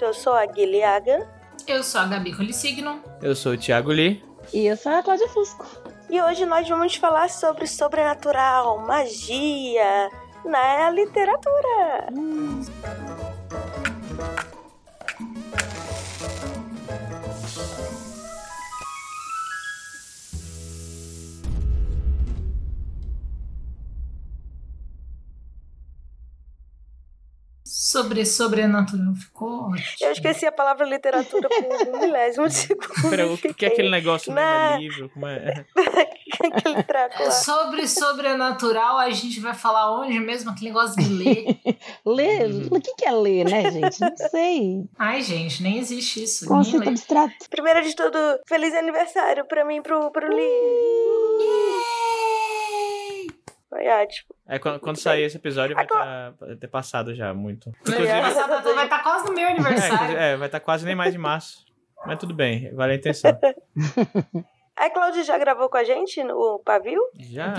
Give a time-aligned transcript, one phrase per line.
[0.00, 1.26] Eu sou a Guilhaga.
[1.66, 3.00] Eu sou a Gabi Colissigno.
[3.22, 4.22] Eu sou o Thiago Lee.
[4.52, 5.66] E eu sou a Cláudia Fusco.
[6.08, 10.08] E hoje nós vamos falar sobre sobrenatural, magia
[10.44, 12.08] na literatura.
[12.16, 12.62] Hum.
[28.06, 29.14] Sobre sobrenatural.
[29.14, 29.86] Ficou ótimo.
[30.00, 33.10] Eu esqueci a palavra literatura por um milésimo de segundo.
[33.10, 35.08] Pera, o que é aquele negócio no livro?
[35.10, 35.64] Como é?
[36.44, 37.30] aquele traco lá.
[37.30, 40.50] Sobre sobrenatural, a gente vai falar onde mesmo?
[40.50, 41.58] Aquele negócio de ler.
[42.06, 42.50] ler?
[42.50, 42.68] Uhum.
[42.70, 44.00] O que é ler, né, gente?
[44.00, 44.84] Não sei.
[44.98, 46.46] Ai, gente, nem existe isso.
[46.46, 47.34] Conceito abstrato.
[47.50, 51.75] Primeiro de tudo, feliz aniversário pra mim, pro, pro Lee.
[53.76, 54.34] Foi ótimo.
[54.48, 57.68] É, quando, quando sair esse episódio vai tá, ter passado já muito.
[57.82, 60.16] Inclusive, vai estar tá quase no meu aniversário.
[60.16, 61.66] É, é vai estar tá quase nem mais de março.
[62.06, 63.30] Mas tudo bem, vale a intenção.
[64.78, 67.00] A Claudia já gravou com a gente no pavio?
[67.18, 67.54] Já.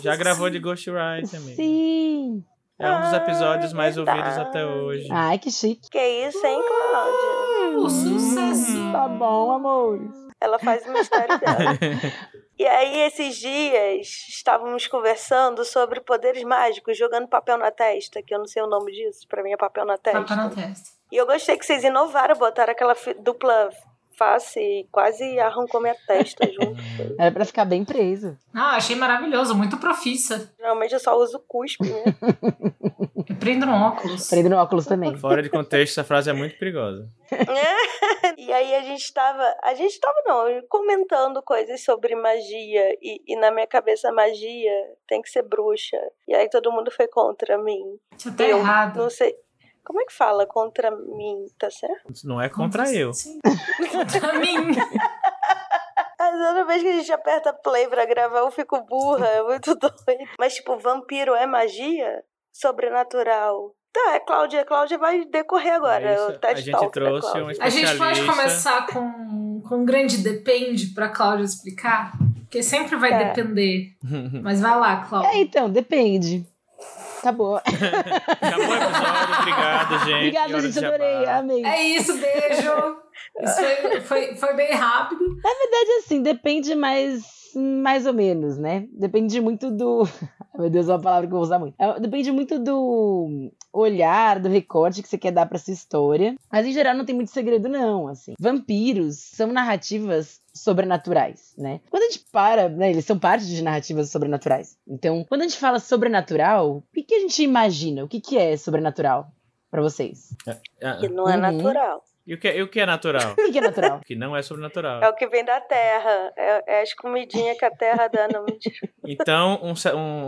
[0.00, 1.54] Já gravou de Ghost Ride também.
[1.54, 2.44] Sim.
[2.78, 5.06] É um dos episódios ah, mais ouvidos até hoje.
[5.10, 5.90] Ai, que chique.
[5.90, 6.58] Que isso, hein,
[6.90, 7.78] Cláudia?
[7.78, 8.90] O sucesso.
[8.90, 10.10] Tá bom, amores.
[10.40, 11.78] Ela faz o mistério dela.
[12.62, 18.38] E aí, esses dias, estávamos conversando sobre poderes mágicos, jogando papel na testa, que eu
[18.38, 20.20] não sei o nome disso, pra mim é papel na testa.
[20.20, 20.90] Papel na testa.
[21.10, 23.68] E eu gostei que vocês inovaram, botaram aquela dupla
[24.16, 26.80] face e quase arrancou minha testa junto.
[27.18, 28.36] Era pra ficar bem preso.
[28.54, 30.52] Ah, achei maravilhoso, muito profissa.
[30.58, 32.04] Normalmente eu só uso cuspe, né?
[33.28, 34.28] eu prendo no óculos.
[34.28, 35.16] Prendo no óculos também.
[35.16, 37.08] Fora de contexto, essa frase é muito perigosa.
[38.36, 39.56] e aí a gente tava.
[39.62, 42.96] A gente tava, não, comentando coisas sobre magia.
[43.00, 44.72] E, e na minha cabeça, magia
[45.06, 45.98] tem que ser bruxa.
[46.28, 47.82] E aí todo mundo foi contra mim.
[48.16, 48.98] Isso tá errado.
[48.98, 49.34] Não sei.
[49.84, 52.12] Como é que fala contra mim, tá certo?
[52.24, 53.12] Não é contra, contra eu.
[53.12, 53.40] Sim.
[53.90, 54.56] contra mim.
[56.16, 59.96] Toda vez que a gente aperta play pra gravar, eu fico burra, é muito doido.
[60.38, 62.22] Mas, tipo, vampiro é magia?
[62.52, 63.74] Sobrenatural.
[63.92, 64.64] Tá, é Cláudia.
[64.64, 66.10] Cláudia vai decorrer agora.
[66.10, 70.88] É o a gente trouxe um A gente pode começar com, com um grande depende
[70.94, 72.12] pra Cláudia explicar?
[72.40, 73.24] Porque sempre vai é.
[73.24, 73.96] depender.
[74.42, 75.30] Mas vai lá, Cláudia.
[75.30, 76.46] É, então, depende.
[77.22, 77.54] Acabou.
[77.62, 79.38] Acabou o episódio.
[79.38, 80.16] Obrigado, gente.
[80.16, 80.84] Obrigada, gente.
[80.84, 81.26] Adorei.
[81.26, 81.64] Amei.
[81.64, 82.96] É isso, beijo.
[83.40, 85.24] Isso foi, foi, foi bem rápido.
[85.24, 87.22] Na verdade, assim, depende mais
[87.54, 88.86] mais ou menos, né?
[88.92, 90.02] Depende muito do.
[90.58, 91.74] Meu Deus, é uma palavra que eu vou usar muito.
[91.78, 96.36] É, depende muito do olhar, do recorte que você quer dar para essa história.
[96.50, 98.06] Mas em geral não tem muito segredo, não.
[98.06, 101.80] Assim, vampiros são narrativas sobrenaturais, né?
[101.90, 104.76] Quando a gente para, né, eles são parte de narrativas sobrenaturais.
[104.86, 108.04] Então, quando a gente fala sobrenatural, o que, a gente imagina?
[108.04, 109.32] O que, que é sobrenatural
[109.70, 110.36] para vocês?
[110.46, 111.40] É, é, que não é uhum.
[111.40, 112.04] natural.
[112.26, 113.32] E o que, e o que é natural?
[113.38, 113.98] o que é natural?
[113.98, 115.02] O que não é sobrenatural.
[115.02, 116.32] É o que vem da terra.
[116.36, 118.74] É, é as comidinhas que a terra dá, não mentira.
[119.04, 119.72] Então, um,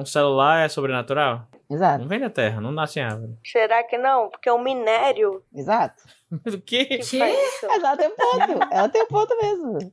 [0.00, 1.47] um celular é sobrenatural?
[1.71, 2.00] Exato.
[2.00, 3.38] Não vem da terra, não nasce em árvore.
[3.44, 4.28] Será que não?
[4.28, 5.43] Porque é um minério.
[5.54, 6.03] Exato.
[6.33, 6.84] o quê?
[6.84, 6.99] Que?
[6.99, 7.21] que?
[7.21, 8.69] Ela tem um ponto.
[8.72, 9.93] Ela tem um ponto mesmo.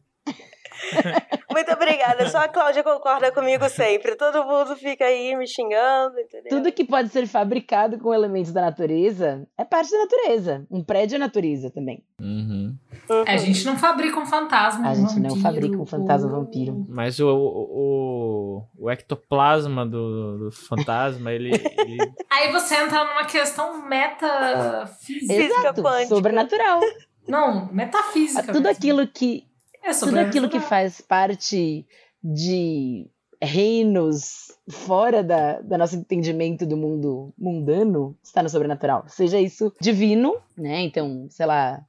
[1.52, 2.30] Muito obrigada.
[2.30, 4.16] Só a Cláudia concorda comigo sempre.
[4.16, 6.50] Todo mundo fica aí me xingando, entendeu?
[6.50, 10.66] Tudo que pode ser fabricado com elementos da natureza é parte da natureza.
[10.72, 12.04] Um prédio é natureza também.
[12.20, 12.76] Uhum.
[13.10, 13.24] Uhum.
[13.28, 14.90] A gente não fabrica um fantasma.
[14.90, 16.86] A gente não fabrica um fantasma vampiro.
[16.88, 21.98] Mas o, o, o ectoplasma do, do fantasma, ele, ele,
[22.32, 25.34] Aí você entra numa questão metafísica.
[25.34, 26.80] Exato, sobrenatural.
[27.28, 28.44] Não, metafísica.
[28.48, 28.70] Tudo mesmo.
[28.70, 29.51] aquilo que
[29.84, 31.86] é Tudo aquilo que faz parte
[32.24, 33.08] de
[33.42, 39.04] reinos fora da, da nosso entendimento do mundo mundano está no sobrenatural.
[39.08, 40.82] Seja isso divino, né?
[40.82, 41.82] Então, sei lá,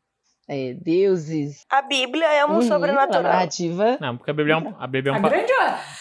[0.49, 1.65] é, deuses.
[1.71, 3.23] A Bíblia é um uhum, sobrenatural.
[3.23, 3.99] narrativa.
[4.01, 4.75] Não, porque a Bíblia é um.
[4.79, 5.53] A Bíblia é um, a grande,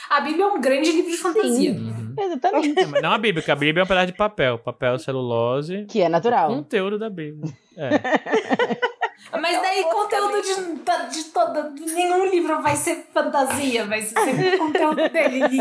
[0.09, 1.71] a Bíblia é um grande livro de fantasia.
[1.71, 2.15] Uhum.
[2.17, 2.85] Exatamente.
[2.85, 4.57] Não, não a Bíblia, porque a Bíblia é um pedaço de papel.
[4.57, 5.85] Papel celulose.
[5.85, 6.51] Que é natural.
[6.51, 7.53] O conteúdo da Bíblia.
[7.77, 8.81] É.
[9.31, 11.69] Mas daí conteúdo de, de toda.
[11.69, 15.59] Nenhum livro vai ser fantasia, vai ser sempre o conteúdo dele ali.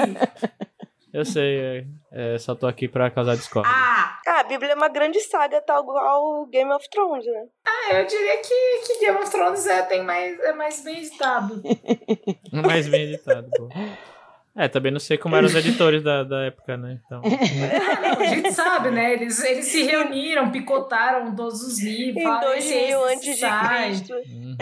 [1.13, 1.85] Eu sei, é,
[2.35, 3.73] é, só tô aqui pra causar discórdia.
[3.75, 4.19] Ah!
[4.27, 4.41] ah!
[4.41, 7.47] A Bíblia é uma grande saga, tal qual Game of Thrones, né?
[7.67, 11.61] Ah, eu diria que, que Game of Thrones é, tem mais, é mais bem editado.
[12.65, 13.69] mais bem editado, pô.
[14.57, 16.99] É, também não sei como eram os editores da, da época, né?
[17.05, 17.23] Então...
[18.19, 19.13] a gente sabe, né?
[19.13, 22.23] Eles, eles se reuniram, picotaram todos os livros.
[22.23, 24.15] Em 2000 antes de Cristo.
[24.15, 24.57] Uhum.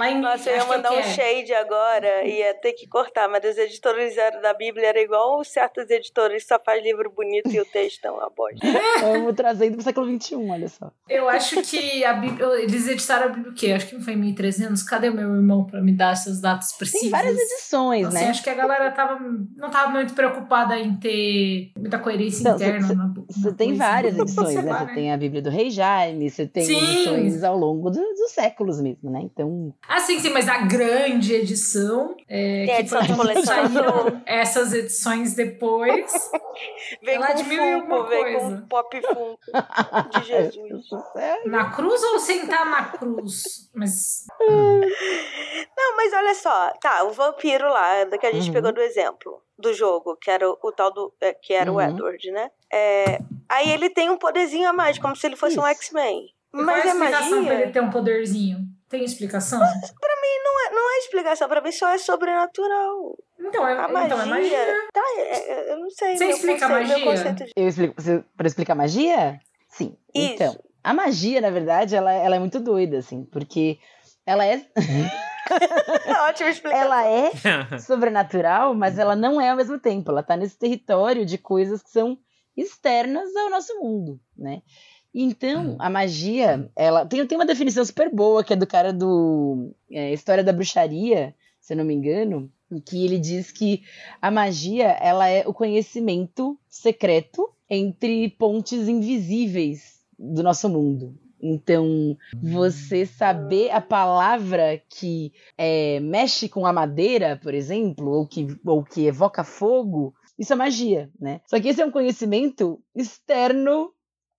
[0.00, 1.02] Lá em Nossa, eu ia é mandar um é.
[1.02, 5.44] shade agora e ia ter que cortar, mas os editores eram da Bíblia era igual
[5.44, 8.60] certos editores só faz livro bonito e o texto é uma bosta.
[9.02, 10.90] Vamos trazendo pro século XXI, olha só.
[11.08, 13.72] Eu acho que a Bíblia, eles editaram a Bíblia o quê?
[13.72, 14.82] Acho que não foi em 1300.
[14.84, 17.02] Cadê o meu irmão pra me dar essas datas precisas?
[17.02, 18.30] Tem várias edições, Assim, né?
[18.30, 19.18] acho que a galera tava,
[19.56, 22.86] não tava muito preocupada em ter muita coerência Não, interna.
[22.86, 24.72] cê- na- Você tem várias edições, né?
[24.86, 26.76] Você tem a Bíblia do Rei Jaime, você tem Sim.
[26.78, 29.20] edições ao longo do- dos séculos mesmo, né?
[29.22, 32.14] Então, Ah, sim, sim, mas a grande edição.
[32.28, 33.42] É, Tem a que edição de coleção.
[33.44, 36.12] saíram essas edições depois.
[37.02, 38.38] Vem Ela com de mil e Funko, uma vem coisa.
[38.38, 40.86] com um pop Funko de Jesus.
[41.46, 43.68] Na cruz ou sentar na cruz?
[43.74, 44.26] Mas.
[45.76, 48.52] Não, mas olha só, tá, o vampiro lá, que a gente Uhum.
[48.54, 51.12] pegou do exemplo do jogo, que era o, o tal do.
[51.20, 51.80] é, que era o Uhum.
[51.82, 52.50] Edward, né?
[52.72, 55.70] É, aí ele tem um poderzinho a mais, como se ele fosse um Isso.
[55.84, 56.28] X-Men.
[56.52, 57.62] Qual Mas é a é explicação pra magia.
[57.62, 58.58] ele ter um poderzinho?
[58.90, 59.60] Tem explicação?
[59.60, 59.66] Não
[60.66, 63.16] é, não é explicação, pra mim só é sobrenatural.
[63.38, 64.26] Então é, A então é magia.
[64.26, 64.88] magia.
[64.92, 66.16] Tá, é- é- eu não sei.
[66.16, 67.04] Você explica a conceito- meu magia?
[67.24, 67.94] conceito de- eu explico.
[68.36, 69.38] Pra explicar magia?
[69.68, 69.96] Sim.
[70.14, 70.32] Isso.
[70.34, 73.78] Então, a magia, na verdade, ela, ela é muito doida, assim, porque
[74.26, 74.60] ela é,
[76.28, 76.84] Ótima explicação.
[76.84, 77.30] ela é
[77.78, 80.10] sobrenatural, mas ela não é ao mesmo tempo.
[80.10, 82.18] Ela tá nesse território de coisas que são
[82.56, 84.62] externas ao nosso mundo, né?
[85.14, 89.72] Então, a magia, ela tem, tem uma definição super boa, que é do cara do
[89.90, 93.82] é, História da Bruxaria, se eu não me engano, em que ele diz que
[94.22, 101.18] a magia, ela é o conhecimento secreto entre pontes invisíveis do nosso mundo.
[101.42, 108.46] Então, você saber a palavra que é, mexe com a madeira, por exemplo, ou que,
[108.64, 111.40] ou que evoca fogo, isso é magia, né?
[111.46, 113.90] Só que esse é um conhecimento externo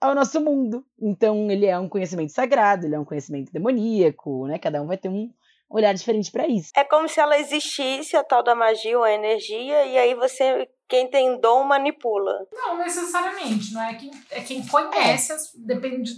[0.01, 0.83] ao nosso mundo.
[0.99, 4.57] Então, ele é um conhecimento sagrado, ele é um conhecimento demoníaco, né?
[4.59, 5.31] Cada um vai ter um
[5.69, 6.71] olhar diferente para isso.
[6.75, 10.67] É como se ela existisse, a tal da magia ou a energia, e aí você,
[10.89, 12.45] quem tem dom, manipula.
[12.51, 16.11] Não necessariamente, não é quem, é quem conhece, as- depende,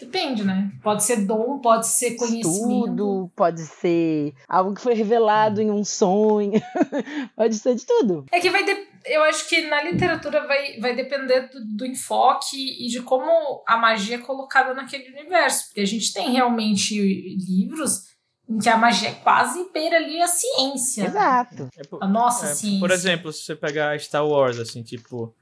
[0.00, 0.70] depende, né?
[0.82, 2.48] Pode ser dom, pode ser conhecimento.
[2.48, 6.52] Estudo, pode ser algo que foi revelado em um sonho,
[7.36, 8.24] pode ser de tudo.
[8.32, 12.56] É que vai de- eu acho que na literatura vai, vai depender do, do enfoque
[12.56, 15.66] e de como a magia é colocada naquele universo.
[15.66, 16.94] Porque a gente tem realmente
[17.46, 18.14] livros
[18.48, 21.06] em que a magia é quase beira ali a ciência.
[21.06, 21.68] Exato.
[21.78, 22.80] É por- A nossa é, ciência.
[22.80, 25.34] Por exemplo, se você pegar Star Wars, assim, tipo,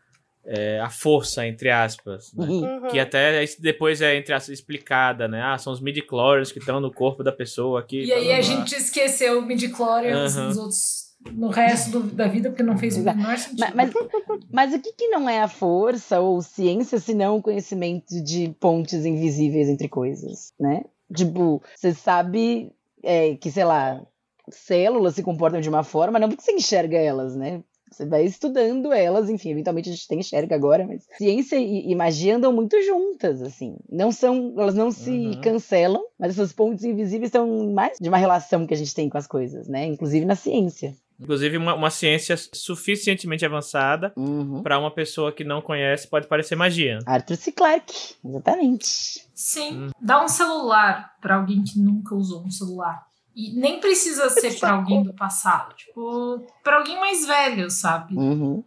[0.44, 2.46] é, a força, entre aspas, né?
[2.46, 2.88] Uhum.
[2.88, 5.40] Que até depois é, entre aspas, explicada, né?
[5.42, 8.04] Ah, são os midi-chlorians que estão no corpo da pessoa aqui.
[8.04, 10.48] E aí a gente esqueceu o midi-chlorians Aham.
[10.48, 13.16] dos outros no resto do- da vida, porque não fez o Exato.
[13.18, 13.60] menor sentido.
[13.74, 13.90] Mas, mas,
[14.52, 18.48] mas o que, que não é a força ou ciência se não o conhecimento de
[18.60, 20.84] pontes invisíveis entre coisas, né?
[21.14, 22.72] Tipo, você sabe
[23.02, 24.04] é, que, sei lá,
[24.50, 27.62] células se comportam de uma forma, não porque você enxerga elas, né?
[27.90, 31.94] Você vai estudando elas, enfim, eventualmente a gente tem enxerga agora, mas ciência e, e
[31.94, 33.76] magia andam muito juntas, assim.
[33.90, 35.40] Não são, elas não se Uhum.
[35.42, 39.18] cancelam, mas essas pontes invisíveis são mais de uma relação que a gente tem com
[39.18, 39.84] as coisas, né?
[39.84, 40.96] Inclusive na ciência.
[41.22, 44.62] Inclusive, uma, uma ciência suficientemente avançada Uhum.
[44.62, 46.98] para uma pessoa que não conhece pode parecer magia.
[47.06, 47.52] Arthur C.
[47.52, 49.26] Clarke, exatamente.
[49.34, 49.90] Sim.
[50.00, 53.02] Dá um celular pra alguém que nunca usou um celular.
[53.34, 55.74] E nem precisa ser pra alguém do passado.
[55.74, 58.14] Tipo, pra alguém mais velho, sabe?
[58.16, 58.62] Uhum.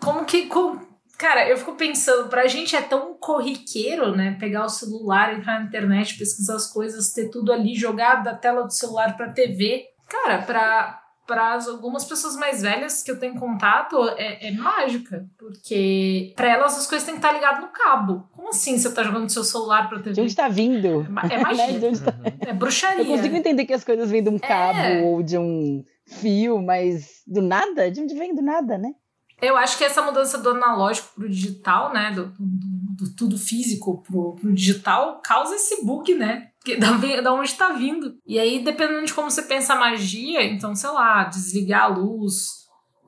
[0.00, 0.46] Como que.
[0.46, 0.86] como-
[1.16, 4.36] Cara, eu fico pensando, pra gente é tão corriqueiro, né?
[4.38, 8.62] Pegar o celular, entrar na internet, pesquisar as coisas, ter tudo ali jogado da tela
[8.62, 9.84] do celular pra TV.
[10.08, 11.02] Cara, pra,
[11.36, 15.26] as- algumas pessoas mais velhas que eu tenho contato, é, é mágica.
[15.38, 18.28] Porque pra elas as coisas têm que estar ligadas no cabo.
[18.32, 20.22] Como assim você tá jogando seu celular pra De TV?
[20.22, 21.06] onde tá vindo?
[21.30, 21.42] É é Né?
[21.42, 21.78] magia.
[21.80, 23.02] De onde tá- É bruxaria.
[23.02, 25.02] Eu consigo entender que as coisas vêm de um cabo É.
[25.02, 27.90] ou de um fio, mas do nada?
[27.90, 28.92] De onde vem do nada, né?
[29.40, 32.10] Eu acho que essa mudança do analógico pro digital, né?
[32.10, 36.48] Do, do- do tudo físico pro, pro digital, causa esse bug, né?
[36.76, 38.14] Porque da, da onde tá vindo.
[38.26, 42.46] E aí, dependendo de como você pensa a magia, então, sei lá, desligar a luz,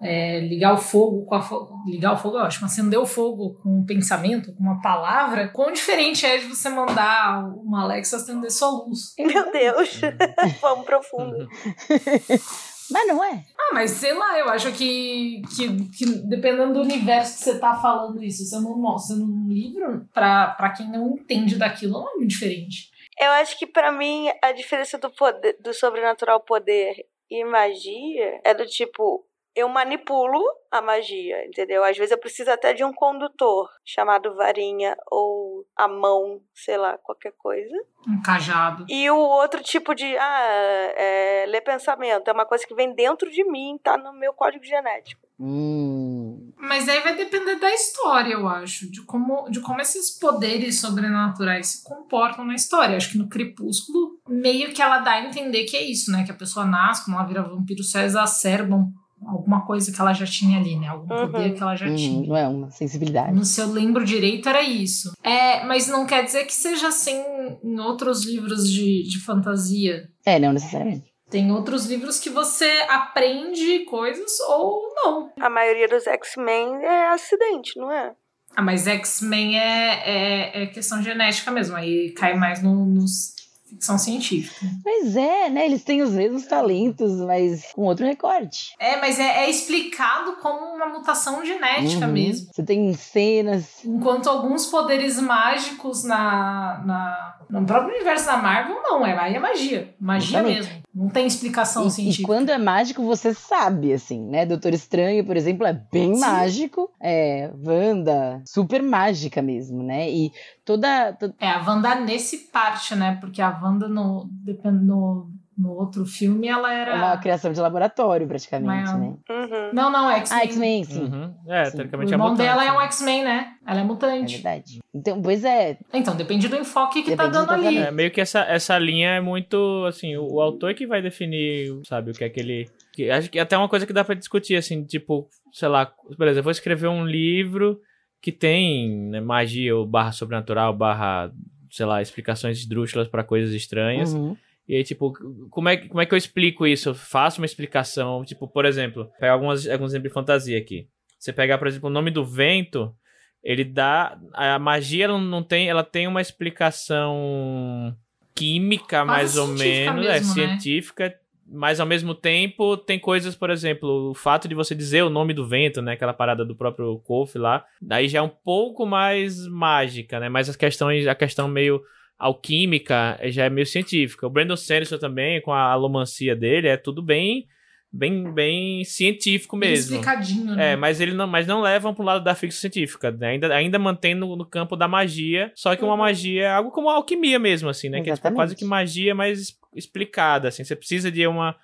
[0.03, 3.61] é, ligar o fogo com a fo- ligar o fogo é ótimo, acender o fogo
[3.63, 8.51] com um pensamento, com uma palavra, quão diferente é de você mandar uma Alexa acender
[8.51, 9.15] sua luz.
[9.19, 10.01] Meu Deus,
[10.63, 11.47] vamos profundo.
[12.91, 13.45] Mas não é.
[13.57, 17.77] Ah, mas sei lá, eu acho que, que, que dependendo do universo que você tá
[17.77, 22.15] falando isso, sendo um, sendo um livro, pra, pra quem não entende daquilo, não é
[22.17, 22.91] muito diferente.
[23.21, 28.55] Eu acho que pra mim a diferença do poder, do sobrenatural poder e magia é
[28.55, 31.83] do tipo eu manipulo a magia, entendeu?
[31.83, 36.97] Às vezes eu preciso até de um condutor chamado varinha ou a mão, sei lá,
[36.99, 37.75] qualquer coisa.
[38.07, 38.87] Um cajado.
[38.89, 43.31] E o outro tipo de, ah, é, ler pensamento, é uma coisa que vem dentro
[43.31, 45.29] de mim, tá no meu código genético.
[45.41, 46.51] Hum.
[46.59, 48.91] Mas aí vai depender da história, eu acho.
[48.91, 52.97] De como, de como esses poderes sobrenaturais se comportam na história.
[52.97, 56.25] Acho que no Crepúsculo, meio que ela dá a entender que é isso, né?
[56.25, 58.93] Que a pessoa nasce, quando ela vira vampiro, só exacerbam
[59.27, 60.89] alguma coisa que ela já tinha ali, né?
[60.89, 61.27] Algum Uhum.
[61.31, 62.27] poder que ela já Hum, tinha.
[62.29, 63.35] não é uma sensibilidade.
[63.35, 65.13] Não se eu lembro direito, era isso.
[65.23, 67.23] É, mas não quer dizer que seja assim
[67.63, 70.09] em outros livros de, de fantasia.
[70.25, 71.10] É, não necessariamente.
[71.31, 75.33] Tem outros livros que você aprende coisas ou não.
[75.41, 78.13] A maioria dos X-Men é acidente, não é?
[78.57, 81.77] Ah, mas X-Men é, é, é questão genética mesmo.
[81.77, 83.37] Aí cai mais no, nos
[83.69, 84.67] ficção científica.
[84.85, 85.67] Mas é, né?
[85.67, 88.75] Eles têm os mesmos talentos, mas com outro recorte.
[88.81, 92.13] É, mas é, é explicado como uma mutação genética Uhum.
[92.13, 92.49] mesmo.
[92.53, 93.85] Você tem cenas.
[93.85, 99.39] Enquanto alguns poderes mágicos na, na, no próprio universo da Marvel, não, é, aí é
[99.39, 99.95] magia.
[100.01, 100.61] Magia Exatamente.
[100.69, 100.81] mesmo.
[100.95, 102.27] Não tem explicação E, e científica.
[102.27, 104.45] quando é mágico, você sabe, assim, né?
[104.45, 106.21] Doutor Estranho, por exemplo, é bem Sim.
[106.21, 106.91] mágico.
[107.01, 110.11] É, Wanda, super mágica mesmo, né?
[110.11, 110.33] E
[110.65, 111.13] toda.
[111.13, 113.17] to- É, a Wanda nesse parte, né?
[113.21, 114.29] Porque a Wanda no,
[114.65, 115.30] no,
[115.61, 116.91] no outro filme, ela era.
[116.93, 119.15] É uma criação de laboratório, praticamente, Mas- né?
[119.29, 119.71] Uhum.
[119.73, 120.41] Não, não, X-Men.
[120.41, 121.03] Ah, X-Men, sim.
[121.05, 121.35] Uhum.
[121.49, 121.71] É, Sim.
[121.71, 122.85] O teoricamente é irmão mutante, dela é um né?
[122.85, 123.53] X-Men, né?
[123.67, 124.35] Ela é É mutante.
[124.35, 124.79] verdade.
[124.95, 125.79] Então, pois é.
[125.93, 127.77] Então, depende do enfoque que tá Depende do dando ali.
[127.79, 131.71] É, meio que essa, essa linha é muito, assim, o, o autor que vai definir,
[131.85, 132.69] sabe, o que é que ele...
[132.93, 136.41] Que, acho que até uma coisa que dá pra discutir, assim, tipo, sei lá, beleza,
[136.41, 137.81] eu vou escrever um livro
[138.21, 141.31] que tem né, magia ou barra sobrenatural, barra,
[141.71, 144.13] sei lá, explicações esdrúxulas pra coisas estranhas.
[144.13, 144.37] Uhum.
[144.71, 145.13] E aí, tipo,
[145.51, 146.91] como é, que- como é que eu explico isso?
[146.91, 150.87] Eu faço uma explicação, tipo, por exemplo, pegar algumas, alguns exemplos de fantasia aqui.
[151.19, 152.95] Você pegar, por exemplo, o nome do vento,
[153.43, 154.17] ele dá.
[154.33, 155.69] A magia ela não tem.
[155.69, 157.97] Ela tem uma explicação
[158.35, 159.59] química, mais ou menos.
[159.97, 160.21] mesmo, é, né?
[160.23, 161.15] científica.
[161.53, 165.35] Mas ao mesmo tempo tem coisas, por exemplo, o fato de você dizer o nome
[165.35, 165.95] do vento, né?
[165.95, 167.65] Aquela parada do próprio Kof lá.
[167.83, 170.29] Daí já é um pouco mais mágica, né?
[170.29, 171.83] Mas as questões, a questão meio
[172.21, 174.27] alquímica já é meio científica.
[174.27, 177.47] O Brandon Sanderson também, com a alomancia dele, é tudo bem,
[177.93, 179.97] bem, bem científico Bem mesmo.
[179.97, 180.73] explicadinho, né?
[180.73, 183.29] É, mas ele não, mas não levam pro lado da ficção científica, né?
[183.31, 185.99] ainda, ainda mantém no, no campo da magia, só que uma Uhum.
[185.99, 187.99] magia é algo como a alquimia mesmo, assim, né?
[188.03, 188.37] Que é tipo, Exatamente.
[188.37, 190.63] quase que magia, mas es- explicada, assim.
[190.65, 191.57] Você precisa de uma,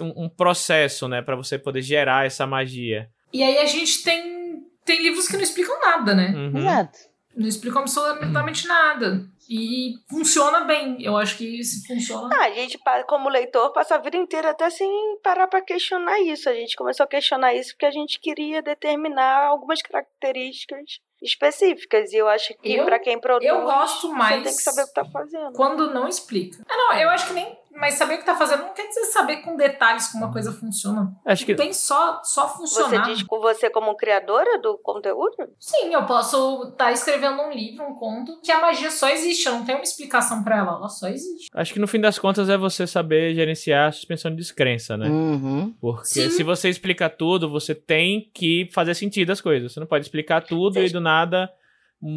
[0.00, 3.08] um, um processo, né, para você poder gerar essa magia.
[3.32, 6.32] E aí a gente tem, tem livros que não explicam nada, né?
[6.36, 6.58] Uhum.
[6.58, 6.98] Exato.
[7.36, 9.26] Não explicam absolutamente nada.
[9.48, 10.96] E funciona bem.
[11.02, 12.34] Eu acho que isso funciona.
[12.34, 14.88] Ah, a gente, como leitor, passa a vida inteira até sem
[15.22, 16.48] parar pra questionar isso.
[16.48, 22.12] A gente começou a questionar isso porque a gente queria determinar algumas características específicas.
[22.12, 24.86] E eu acho que pra quem produz, eu gosto mais- você tem que saber o
[24.86, 25.52] que tá fazendo.
[25.52, 26.64] Quando não explica.
[26.68, 27.58] Ah, não, eu acho que nem.
[27.76, 30.52] Mas saber o que tá fazendo não quer dizer saber com detalhes como uma coisa
[30.52, 31.12] funciona.
[31.24, 33.02] Acho que Tem só, só Você funcionar.
[33.06, 35.36] diz com você como criadora do conteúdo?
[35.58, 39.46] Sim, eu posso estar escrevendo um livro, um conto, que a magia só existe.
[39.46, 40.76] Eu não tenho uma explicação pra ela.
[40.76, 41.48] Ela só existe.
[41.52, 45.08] acho que no fim das contas é você saber gerenciar a suspensão de descrença, né?
[45.08, 45.74] Uhum.
[45.80, 46.30] Porque Sim.
[46.30, 49.72] se você explica tudo, você tem que fazer sentido as coisas.
[49.72, 51.50] Você não pode explicar tudo e do nada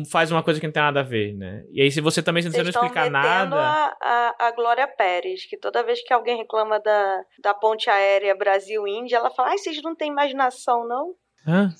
[0.09, 1.63] faz uma coisa que não tem nada a ver, né?
[1.71, 3.55] E aí, se você também se você não estão explicar metendo nada.
[3.55, 8.35] a, a, a Glória Pérez, que toda vez que alguém reclama da, da ponte aérea
[8.35, 11.13] Brasil-Índia, ela fala, ai, vocês não têm imaginação, não?
[11.47, 11.73] Hã?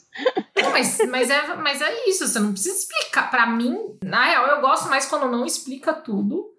[0.72, 2.28] Mas, mas, é, mas é isso.
[2.28, 3.30] Você não precisa explicar.
[3.30, 6.54] Pra mim, na real, eu gosto mais quando não explica tudo.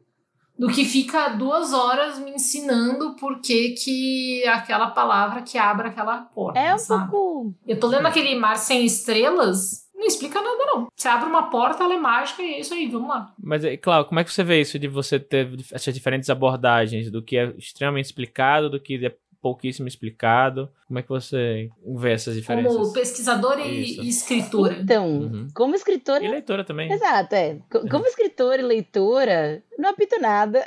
[0.59, 6.23] Do que fica duas horas me ensinando por que, que aquela palavra que abre aquela
[6.23, 6.59] porta.
[6.59, 7.11] É um sabe?
[7.11, 7.55] pouco.
[7.65, 10.87] Eu tô lendo aquele Mar Sem Estrelas, não explica nada, não.
[10.97, 13.35] Você abre uma porta, ela é mágica e é isso aí, vamos lá.
[13.43, 17.11] Mas, é, claro, como é que você vê isso de você ter essas diferentes abordagens
[17.11, 20.69] do que é extremamente explicado, do que é pouquíssimo explicado?
[20.87, 22.75] Como é que você vê essas diferenças?
[22.77, 24.03] Como pesquisadora e, Isso.
[24.03, 24.79] e escritora.
[24.81, 25.49] Então, Uhum.
[25.55, 26.25] como escritora.
[26.25, 26.91] E leitora também.
[26.91, 27.59] Exato, é.
[27.71, 30.65] Co- Como escritora e leitora, não apito nada.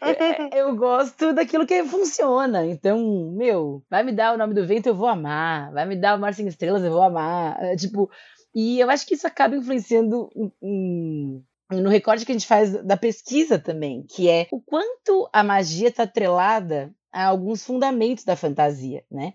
[0.00, 2.66] eu, eu gosto daquilo que funciona.
[2.66, 5.72] Então, meu, vai me dar o nome do vento, eu vou amar.
[5.72, 7.56] Vai me dar o Mar Sem Estrelas, eu vou amar.
[7.62, 8.10] É, tipo,
[8.54, 10.28] e eu acho que isso acaba influenciando
[10.62, 11.42] em-
[11.72, 15.88] no recorte que a gente faz da pesquisa também, que é o quanto a magia
[15.88, 19.32] está atrelada a alguns fundamentos da fantasia, né?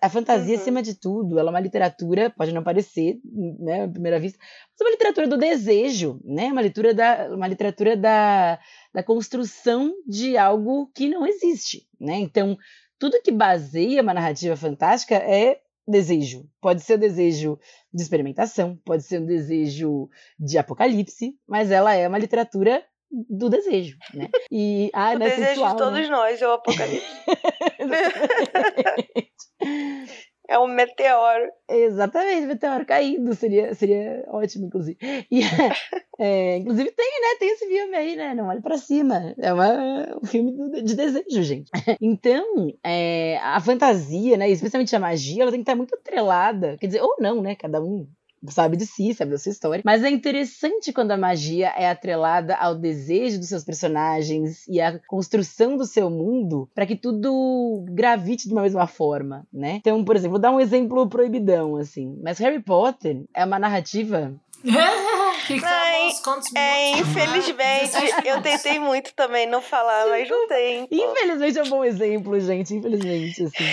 [0.00, 0.60] A fantasia, Uhum.
[0.60, 3.18] acima de tudo, ela é uma literatura, pode não parecer,
[3.58, 6.46] né, à primeira vista, mas é uma literatura do desejo, né?
[6.52, 8.58] Uma literatura da, uma literatura da,
[8.94, 12.18] da construção de algo que não existe, né?
[12.20, 12.56] Então,
[12.98, 16.46] tudo que baseia uma narrativa fantástica é desejo.
[16.60, 17.58] Pode ser o desejo
[17.92, 20.08] de experimentação, pode ser um desejo
[20.38, 24.28] de apocalipse, mas ela é uma literatura do desejo, né?
[24.50, 26.08] E ah, o né, desejo de todos né?
[26.08, 27.06] nós é o apocalipse.
[30.50, 31.50] É um meteoro.
[31.68, 33.34] Exatamente, meteoro caindo.
[33.34, 34.96] Seria, seria ótimo, inclusive.
[35.30, 35.40] E,
[36.18, 37.36] é, inclusive tem, né?
[37.38, 38.34] Tem esse filme aí, né?
[38.34, 39.34] Não olhe pra cima.
[39.36, 41.70] É uma, um filme de desejo, gente.
[42.00, 44.48] Então, é, a fantasia, né?
[44.48, 46.78] Especialmente a magia, ela tem que estar muito atrelada.
[46.78, 47.54] Quer dizer, ou não, né?
[47.54, 48.08] Cada um
[48.48, 49.82] sabe de si, sabe da sua história.
[49.84, 54.98] Mas é interessante quando a magia é atrelada ao desejo dos seus personagens e à
[54.98, 59.76] construção do seu mundo para que tudo gravite de uma mesma forma, né?
[59.76, 62.18] Então, por exemplo, vou dar um exemplo proibidão, assim.
[62.22, 64.34] Mas Harry Potter é uma narrativa
[65.48, 70.86] que não, é, infelizmente, eu tentei muito também não falar, mas não tem.
[70.90, 72.74] Infelizmente é um bom exemplo, gente.
[72.74, 73.64] Infelizmente, assim.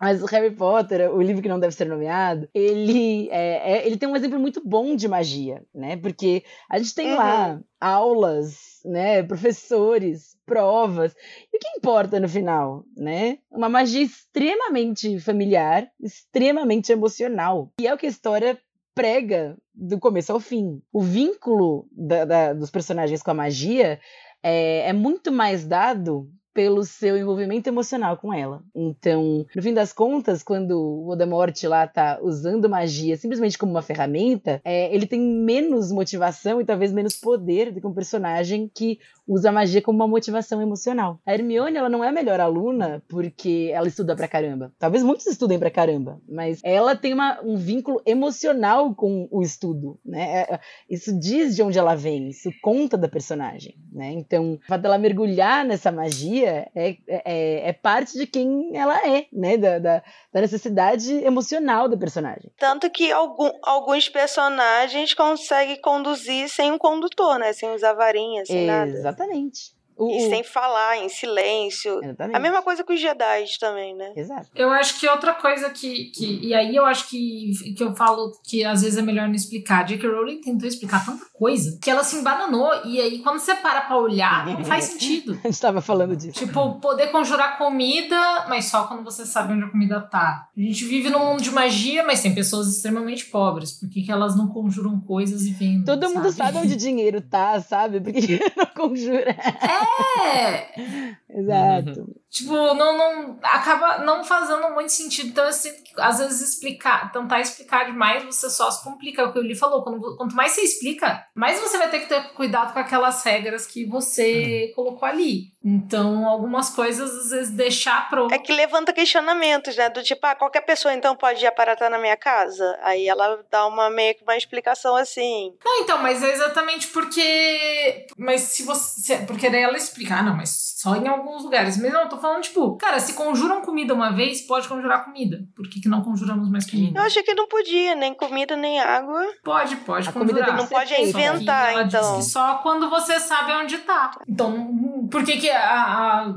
[0.00, 3.96] Mas o Harry Potter, o livro que não deve ser nomeado, ele, é, é, ele
[3.96, 5.96] tem um exemplo muito bom de magia, né?
[5.96, 7.16] Porque a gente tem uhum.
[7.16, 9.22] lá aulas, né?
[9.24, 11.14] Professores, provas.
[11.52, 13.38] E o que importa no final, né?
[13.50, 17.72] Uma magia extremamente familiar, extremamente emocional.
[17.80, 18.58] E é o que a história
[18.98, 20.82] prega do começo ao fim.
[20.92, 24.00] O vínculo da, da, dos personagens com a magia
[24.42, 28.64] é, é muito mais dado pelo seu envolvimento emocional com ela.
[28.74, 33.82] Então, no fim das contas, quando o Voldemort lá tá usando magia simplesmente como uma
[33.82, 38.98] ferramenta, é, ele tem menos motivação e talvez menos poder do que um personagem que
[39.28, 41.20] usa a magia como uma motivação emocional.
[41.26, 44.72] A Hermione, ela não é a melhor aluna porque ela estuda pra caramba.
[44.78, 50.00] Talvez muitos estudem pra caramba, mas ela tem uma, um vínculo emocional com o estudo,
[50.04, 50.38] né?
[50.38, 54.12] É, é, isso diz de onde ela vem, isso conta da personagem, né?
[54.12, 59.26] Então, o fato dela mergulhar nessa magia é, é, é parte de quem ela é,
[59.32, 59.56] né?
[59.58, 62.50] Da, da, da, necessidade emocional da personagem.
[62.58, 67.52] Tanto que algum, alguns personagens conseguem conduzir sem um condutor, né?
[67.52, 69.02] Sem usar varinha, sem Exatamente.
[69.02, 69.17] nada.
[69.18, 69.74] Exatamente.
[69.98, 71.98] O, e sem falar, em silêncio.
[72.02, 72.36] Exatamente.
[72.36, 74.12] A mesma coisa com os Jedi também, né?
[74.16, 74.48] Exato.
[74.54, 76.46] Eu acho que outra coisa que, que.
[76.46, 79.84] E aí eu acho que, que eu falo que às vezes é melhor não explicar.
[79.84, 80.08] J.K.
[80.08, 82.70] Rowling tentou explicar tanta coisa que ela se embananou.
[82.84, 85.38] E aí, quando você para pra olhar, não faz sentido.
[85.42, 86.38] a gente tava falando disso.
[86.38, 90.48] Tipo, poder conjurar comida, mas só quando você sabe onde a comida tá.
[90.56, 93.72] A gente vive num mundo de magia, mas tem pessoas extremamente pobres.
[93.72, 95.84] Por que, que elas não conjuram coisas e vendem?
[95.84, 96.14] Todo sabe?
[96.14, 98.00] mundo sabe onde dinheiro tá, sabe?
[98.00, 99.30] Por que não conjura?
[99.30, 99.87] É!
[99.88, 101.16] É!
[101.30, 102.00] Exato.
[102.00, 102.14] Uhum.
[102.30, 103.38] Tipo, não, não.
[103.42, 105.28] Acaba não fazendo muito sentido.
[105.28, 109.22] Então, assim, às vezes explicar, tentar explicar demais, você só se complica.
[109.22, 109.82] É o que o Lee falou.
[109.82, 113.66] Quando, quanto mais você explica, mais você vai ter que ter cuidado com aquelas regras
[113.66, 114.74] que você uhum.
[114.74, 115.52] colocou ali.
[115.64, 118.28] Então, algumas coisas, às vezes, deixar pro.
[118.32, 119.90] É que levanta questionamentos, né?
[119.90, 122.78] Do tipo, ah, qualquer pessoa então pode ir aparatar na minha casa?
[122.82, 125.54] Aí ela dá uma meio que uma explicação assim.
[125.64, 128.06] Não, então, mas é exatamente porque.
[128.16, 129.18] Mas se você.
[129.26, 131.76] Porque daí ela explica, ah, não, mas só em alguns lugares.
[131.76, 135.46] Mas não, eu tô falando, tipo, cara, se conjuram comida uma vez, pode conjurar comida.
[135.54, 136.98] Por que, que não conjuramos mais comida?
[136.98, 139.24] Eu achei que não podia, nem comida, nem água.
[139.42, 140.46] Pode, pode a conjurar.
[140.46, 142.16] Comida não pode inventar, ela então.
[142.16, 144.10] Diz que só quando você sabe onde tá.
[144.28, 146.34] Então, por que que a, a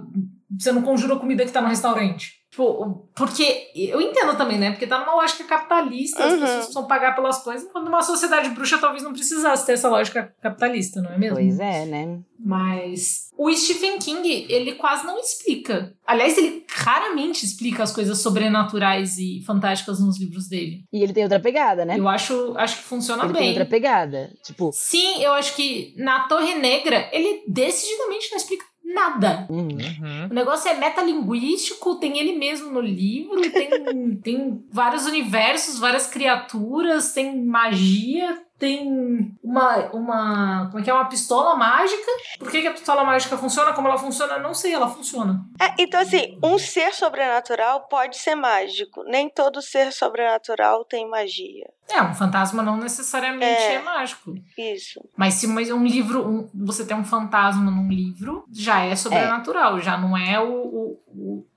[0.49, 2.40] você não conjura comida que tá no restaurante?
[2.51, 4.71] Tipo, porque eu entendo também, né?
[4.71, 6.39] Porque tá numa lógica capitalista, as uhum.
[6.41, 10.35] pessoas precisam pagar pelas coisas, enquanto numa sociedade bruxa talvez não precisasse ter essa lógica
[10.41, 11.37] capitalista, não é mesmo?
[11.37, 12.19] Pois é, né?
[12.37, 15.95] Mas o Stephen King, ele quase não explica.
[16.05, 20.83] Aliás, ele raramente explica as coisas sobrenaturais e fantásticas nos livros dele.
[20.91, 21.97] E ele tem outra pegada, né?
[21.97, 23.41] Eu acho, acho que funciona ele bem.
[23.41, 24.29] Tem outra pegada.
[24.43, 24.71] Tipo.
[24.73, 29.45] Sim, eu acho que na Torre Negra, ele decididamente não explica nada.
[29.49, 29.69] Uhum.
[29.69, 30.27] uhum.
[30.29, 37.13] O negócio é metalinguístico, tem ele mesmo no livro, tem, tem vários universos, várias criaturas,
[37.13, 40.67] tem magia, tem uma, uma.
[40.67, 40.93] Como é que é?
[40.93, 42.11] Uma pistola mágica.
[42.37, 43.73] Por que, que, a pistola mágica funciona?
[43.73, 44.37] Como ela funciona?
[44.37, 45.43] Não sei, ela funciona.
[45.59, 49.03] É, então, assim, um ser sobrenatural pode ser mágico.
[49.05, 51.67] Nem todo ser sobrenatural tem magia.
[51.89, 54.33] É, um fantasma não necessariamente é, é mágico.
[54.55, 55.01] Isso.
[55.17, 56.25] Mas se um livro.
[56.25, 59.81] Um, você tem um fantasma num livro, já é sobrenatural, é.
[59.81, 61.00] já não é o, o, o,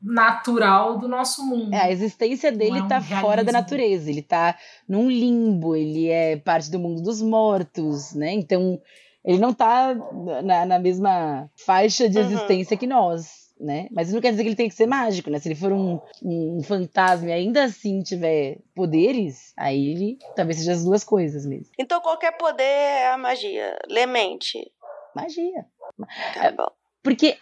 [0.04, 1.72] natural do nosso mundo.
[1.72, 4.10] É, a existência dele é tá um fora da natureza.
[4.10, 8.32] Ele tá num limbo, ele é parte do mundo dos mortos, né?
[8.32, 8.80] Então,
[9.24, 9.94] ele não tá
[10.44, 12.24] na, na mesma faixa de uhum.
[12.24, 13.42] existência que nós.
[13.58, 13.86] Né?
[13.92, 15.38] Mas isso não quer dizer que ele tem que ser mágico, né?
[15.38, 20.72] Se ele for um, um, fantasma e ainda assim tiver poderes, aí ele talvez seja
[20.72, 21.70] as duas coisas mesmo.
[21.78, 23.78] Então qualquer poder é a magia.
[23.88, 24.58] Lemente.
[25.14, 25.64] Magia.
[26.34, 26.83] Tá bom.
[27.04, 27.36] Porque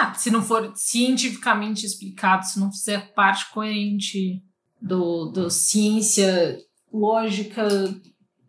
[0.00, 4.40] ah, se não for cientificamente explicado, se não fizer parte coerente
[4.80, 6.56] do, do ciência,
[6.92, 7.66] lógica,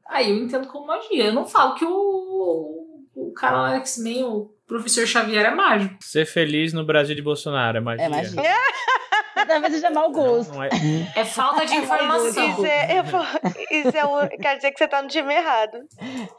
[0.08, 1.26] aí eu entendo como magia.
[1.26, 5.98] Eu não falo que o, o cara Alex men o professor Xavier é mágico.
[6.02, 8.06] Ser feliz no Brasil de Bolsonaro é magia.
[8.06, 8.42] É magia.
[9.48, 10.50] Talvez seja mau gosto.
[10.50, 10.70] Não, não é...
[11.16, 12.50] É falta de informação.
[12.52, 15.80] Isso, é, eu- isso é o- quer dizer que você tá no time errado.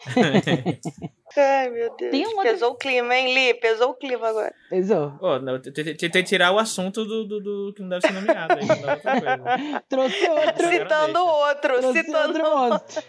[1.37, 2.13] Ai, meu Deus.
[2.13, 3.55] Um outro- Pesou o clima, hein, Li?
[3.55, 4.53] Pesou o clima agora.
[4.69, 5.13] Pesou.
[5.13, 8.55] Pô, não, tentei tirar o assunto do, do, do que não deve ser nomeado.
[8.55, 9.83] Aí, coisa.
[9.89, 10.67] Trouxe outro.
[10.69, 13.03] Citando o outro, Trouxe citando outro monstro.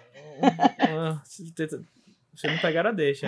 [2.41, 3.27] Se não pegar, deixa.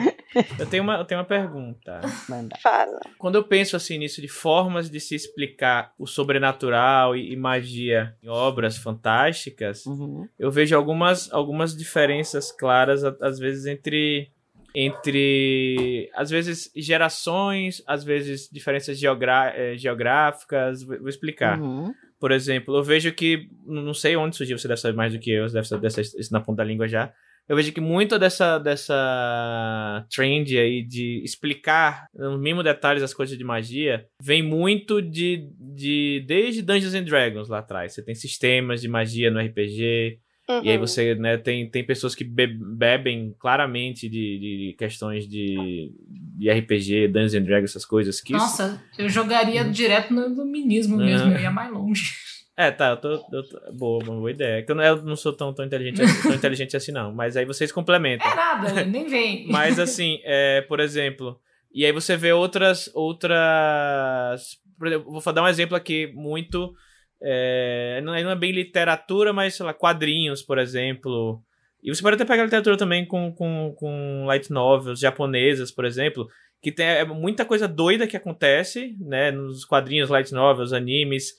[0.60, 2.02] Eu tenho uma, eu tenho uma pergunta.
[2.28, 2.56] Manda.
[2.62, 3.00] Fala.
[3.18, 8.16] Quando eu penso assim nisso de formas de se explicar o sobrenatural e, e magia
[8.24, 10.28] em obras fantásticas, Uhum.
[10.40, 14.32] eu vejo algumas, algumas diferenças claras, às vezes, entre.
[14.76, 16.10] Entre.
[16.16, 20.84] Às vezes, gerações, às vezes, diferenças geogra- eh, geográficas.
[20.84, 21.60] Vou explicar.
[21.60, 21.94] Uhum.
[22.20, 23.50] Por exemplo, eu vejo que.
[23.66, 26.02] Não sei onde surgiu, você deve saber mais do que eu, você deve saber dessa-
[26.02, 27.12] isso na ponta da língua já.
[27.48, 28.58] Eu vejo que muito dessa,
[29.04, 35.50] dessa trend aí de explicar nos mínimos detalhes as coisas de magia vem muito de,
[35.60, 36.24] de.
[36.28, 37.94] Desde Dungeons and Dragons lá atrás.
[37.94, 40.20] Você tem sistemas de magia no RPG.
[40.62, 40.80] E aí Uhum.
[40.82, 45.90] você, né, tem, tem pessoas que be- bebem claramente de, de questões de,
[46.38, 48.20] de RPG, Dungeons and Dragons, essas coisas.
[48.20, 52.12] Que isso- Nossa, eu jogaria direto no iluminismo mesmo, eu ia mais longe.
[52.56, 53.10] É, tá, eu tô.
[53.32, 54.64] Eu tô boa, uma boa ideia.
[54.64, 57.12] Que eu não, eu não sou tão, tão, inteligente, tão inteligente assim, não.
[57.12, 58.30] Mas aí vocês complementam.
[58.32, 59.48] É nada, nem vem.
[59.50, 61.40] Mas assim, é, por exemplo.
[61.74, 62.90] E aí você vê outras.
[62.94, 64.58] outras.
[64.78, 66.74] Por exemplo, vou dar um exemplo aqui muito.
[67.22, 71.42] É, não, é- não é bem literatura, mas, sei lá, quadrinhos, por exemplo.
[71.82, 76.28] E você pode até pegar literatura também com, com, com light novels japonesas, por exemplo.
[76.62, 79.32] Que tem é, muita coisa doida que acontece, né?
[79.32, 81.34] Nos quadrinhos, light novels, animes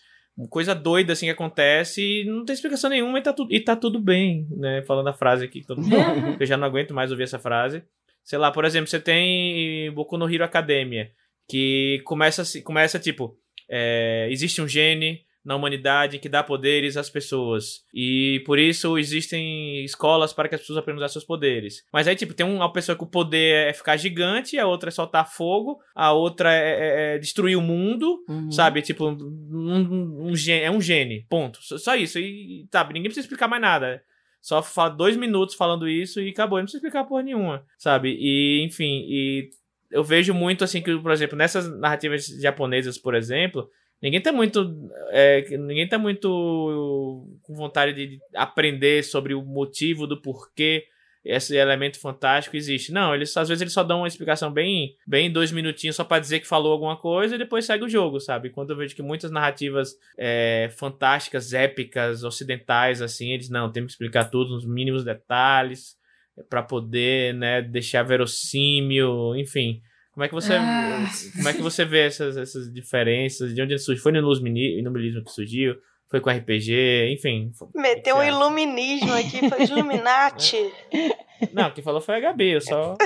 [0.51, 3.77] coisa doida assim que acontece e não tem explicação nenhuma e tá, tu, e tá
[3.77, 4.83] tudo bem, né?
[4.83, 5.95] Falando a frase aqui, todo mundo,
[6.41, 7.83] eu já não aguento mais ouvir essa frase.
[8.23, 11.11] Sei lá, por exemplo, você tem Boku no Hero Academia,
[11.49, 13.37] que começa, assim- começa tipo,
[13.71, 17.85] é, existe um gene na humanidade que dá poderes às pessoas.
[17.93, 21.85] E por isso existem escolas para que as pessoas aprendam a usar seus poderes.
[21.93, 24.91] Mas aí, tipo, tem uma pessoa que o poder é ficar gigante, a outra é
[24.91, 26.59] soltar fogo, a outra é,
[27.13, 28.51] é- é destruir o mundo, Uhum.
[28.51, 28.81] Sabe?
[28.83, 31.27] Tipo, um, um é um gene.
[31.29, 31.59] Ponto.
[31.63, 32.19] Só, só isso.
[32.19, 34.03] E, sabe, ninguém precisa explicar mais nada.
[34.41, 36.59] Só fala dois minutos falando isso e acabou.
[36.59, 37.65] Não precisa explicar porra nenhuma.
[37.79, 38.17] Sabe?
[38.19, 39.51] E, enfim, e
[39.91, 43.69] eu vejo muito assim que, por exemplo, nessas narrativas japonesas, por exemplo,
[44.05, 44.91] ninguém tá muito.
[45.11, 50.85] é, ninguém tá muito com vontade de aprender sobre o motivo do porquê
[51.25, 52.93] esse elemento fantástico existe.
[52.93, 56.19] Não, eles às vezes eles só dão uma explicação bem, bem dois minutinhos só pra
[56.19, 58.51] dizer que falou alguma coisa e depois segue o jogo, sabe?
[58.51, 63.93] Quando eu vejo que muitas narrativas é, fantásticas, épicas, ocidentais, assim, eles não, tem que
[63.93, 65.97] explicar tudo nos mínimos detalhes
[66.51, 69.81] pra poder, né, deixar verossímil, enfim.
[70.15, 71.05] Como é que você, Ah.
[71.37, 73.53] como é que você vê essas, essas diferenças?
[73.55, 74.03] De onde ele surgiu?
[74.03, 75.75] Foi no iluminismo iluminismo que surgiu?
[76.11, 77.09] Foi com RPG?
[77.13, 77.51] Enfim.
[77.75, 78.29] Meteu um acha?
[78.29, 80.73] iluminismo aqui, foi de Illuminati.
[81.53, 82.97] Não, quem falou foi a Gabi, eu só.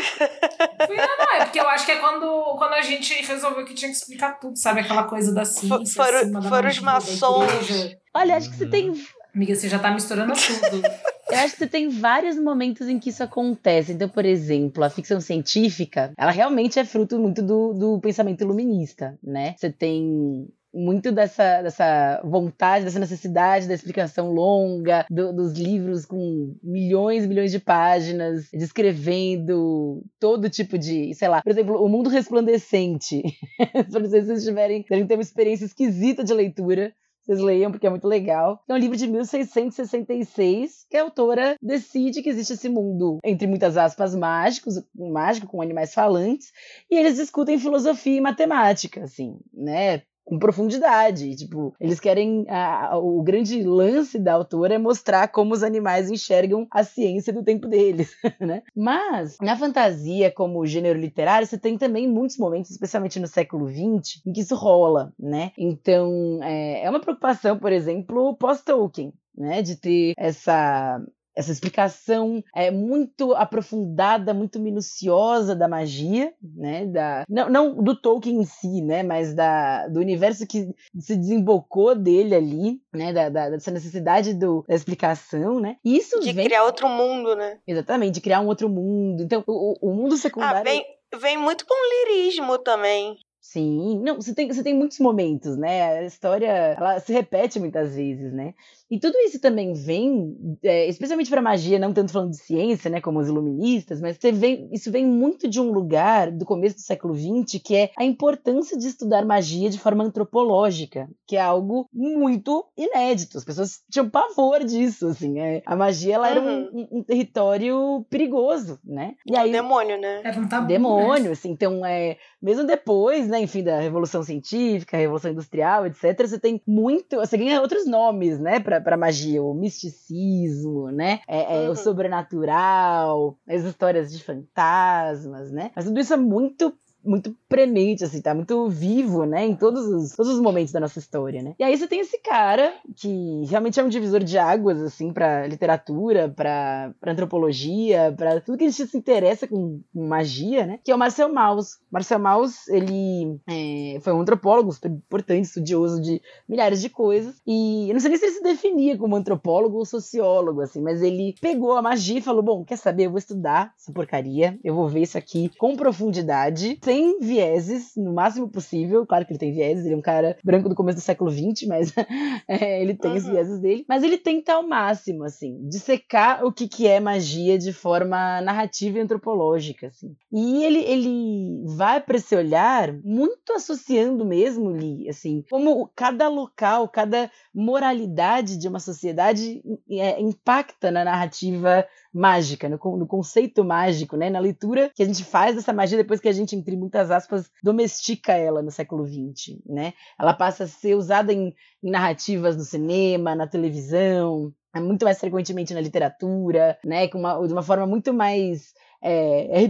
[0.80, 2.26] Não, é porque eu acho que é quando,
[2.58, 4.80] quando a gente resolveu que tinha que explicar tudo, sabe?
[4.80, 5.94] Aquela coisa da ciência.
[6.04, 7.96] foram- da foram os maçons.
[8.14, 8.92] Olha, acho que você tem
[9.34, 10.82] Amiga, você já tá misturando tudo.
[11.30, 13.92] Eu acho que tem vários momentos em que isso acontece.
[13.92, 19.18] Então, por exemplo, a ficção científica, ela realmente é fruto muito do, do pensamento iluminista,
[19.22, 19.54] né?
[19.58, 26.54] Você tem muito dessa, dessa vontade, dessa necessidade da explicação longa, do- dos livros com
[26.62, 32.08] milhões e milhões de páginas, descrevendo todo tipo de, sei lá, por exemplo, O Mundo
[32.08, 33.22] Resplandecente.
[33.90, 36.92] Para vocês se tiverem, devem ter uma experiência esquisita de leitura.
[37.28, 38.64] Vocês leiam porque é muito legal.
[38.66, 43.76] É um livro de 1666 que a autora decide que existe esse mundo, entre muitas
[43.76, 46.50] aspas, mágicos, mágico com animais falantes,
[46.90, 50.04] e eles discutem filosofia e matemática, assim, né?
[50.28, 51.34] Com profundidade.
[51.36, 52.44] Tipo, eles querem.
[52.48, 57.42] a- o grande lance da autora é mostrar como os animais enxergam a ciência do
[57.42, 58.62] tempo deles, né?
[58.76, 64.20] Mas, na fantasia, como gênero literário, você tem também muitos momentos, especialmente no século XX,
[64.26, 65.52] em que isso rola, né?
[65.56, 69.62] Então, é, é uma preocupação, por exemplo, pós-Tolkien, né?
[69.62, 71.00] De ter essa
[71.38, 76.85] essa explicação é muito aprofundada, muito minuciosa da magia, né?
[76.87, 79.05] Da, não, não do Tolkien em si, né?
[79.05, 83.12] Mas da, do universo que se desembocou dele ali, né?
[83.12, 85.77] Da, da- dessa necessidade do, da explicação, né?
[85.85, 87.59] Isso De vem criar outro mundo, né?
[87.66, 89.22] exatamente de criar um outro mundo.
[89.22, 90.85] Então, o, o mundo secundário Ah, vem,
[91.20, 91.74] vem muito com
[92.11, 93.16] lirismo também.
[93.40, 96.01] Sim, não, você tem, você tem muitos momentos, né?
[96.01, 98.53] A história, ela se repete muitas vezes, né?
[98.90, 103.01] E tudo isso também vem, é, especialmente para magia, não tanto falando de ciência, né,
[103.01, 107.14] como os iluministas, mas vem, isso vem muito de um lugar do começo do século
[107.14, 112.64] XX, que é a importância de estudar magia de forma antropológica, que é algo muito
[112.77, 113.38] inédito.
[113.38, 115.38] As pessoas tinham pavor disso, assim.
[115.38, 116.88] É, a magia ela era um, Uhum.
[116.92, 119.14] um território perigoso, né?
[119.27, 120.20] E aí demônio, né?
[120.24, 121.31] Era um tabu, demônio, né?
[121.31, 126.61] assim, então é, mesmo depois, né, enfim, da Revolução Científica, Revolução Industrial, etc, você tem
[126.66, 131.72] muito, você ganha outros nomes, né, pra, pra magia, o misticismo, né, é, é, Uhum.
[131.72, 136.72] o sobrenatural, as histórias de fantasmas, né, mas tudo isso é muito
[137.08, 140.98] muito premente, assim, tá muito vivo, né, em todos os, todos os momentos da nossa
[140.98, 141.54] história, né.
[141.58, 145.46] E aí você tem esse cara que realmente é um divisor de águas, assim, pra
[145.46, 150.90] literatura, pra, pra antropologia, pra tudo que a gente se interessa com, magia, né, que
[150.90, 151.78] é o Marcel Mauss.
[151.90, 157.88] Marcel Mauss, ele é, foi um antropólogo super importante, estudioso de milhares de coisas, e
[157.88, 161.34] eu não sei nem se ele se definia como antropólogo ou sociólogo, assim, mas ele
[161.40, 164.88] pegou a magia e falou, bom, quer saber, eu vou estudar essa porcaria, eu vou
[164.88, 169.06] ver isso aqui com profundidade, sem vieses, no máximo possível.
[169.06, 171.66] Claro que ele tem vieses, ele é um cara branco do começo do século XX,
[171.68, 171.92] mas
[172.48, 173.30] é, ele tem os Uhum.
[173.32, 173.84] vieses dele.
[173.88, 178.98] Mas ele tenta ao máximo, assim, dissecar o que, que é magia de forma narrativa
[178.98, 180.14] e antropológica, assim.
[180.32, 186.88] E ele, ele vai para esse olhar muito associando mesmo, Lee, assim, como cada local,
[186.88, 191.87] cada moralidade de uma sociedade é, impacta na narrativa
[192.18, 194.28] mágica, no, no conceito mágico, né?
[194.28, 197.50] Na leitura que a gente faz dessa magia depois que a gente, entre muitas aspas,
[197.62, 199.92] domestica ela no século XX, né?
[200.18, 205.18] Ela passa a ser usada em, em narrativas no cinema, na televisão, é muito mais
[205.18, 207.09] frequentemente na literatura, né?
[207.09, 209.62] Com uma, de uma forma muito mais é,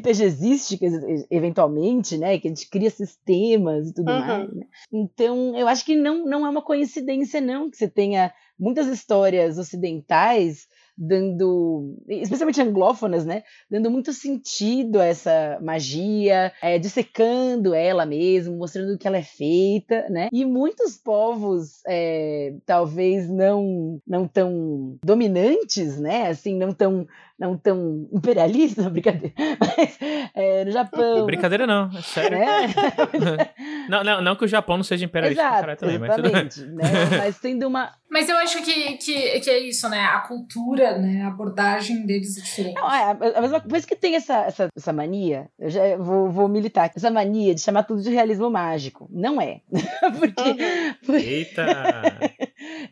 [1.31, 2.39] eventualmente, né?
[2.39, 4.19] Que a gente cria sistemas e tudo Uhum.
[4.19, 4.53] mais.
[4.55, 4.67] né?
[4.93, 9.59] Então, eu acho que não, não é uma coincidência, não, que você tenha muitas histórias
[9.59, 10.67] ocidentais
[10.99, 18.95] dando, especialmente anglófonas, né, dando muito sentido a essa magia, é, dissecando ela mesmo, mostrando
[18.95, 26.01] o que ela é feita, né, e muitos povos, é, talvez não não tão dominantes,
[26.01, 27.07] né, assim, não tão
[27.39, 29.99] não tão imperialistas, não, brincadeira, mas
[30.35, 32.39] é, no Japão, Brincadeira não, é sério.
[32.39, 33.51] né,
[33.89, 36.33] Não, não, não que o Japão não seja imperialista Exato, caralho também, mas tudo bem.
[36.33, 40.05] exatamente, né, mas tendo uma Mas eu acho que, que, que é isso, né?
[40.05, 41.23] A cultura, né?
[41.23, 42.75] A abordagem deles é diferente.
[42.75, 46.49] Não, é, a mesma coisa que tem essa, essa, essa mania, eu já vou, vou
[46.49, 49.09] militar, essa mania de chamar tudo de realismo mágico.
[49.11, 49.61] Não é.
[50.19, 51.65] porque, porque Eita!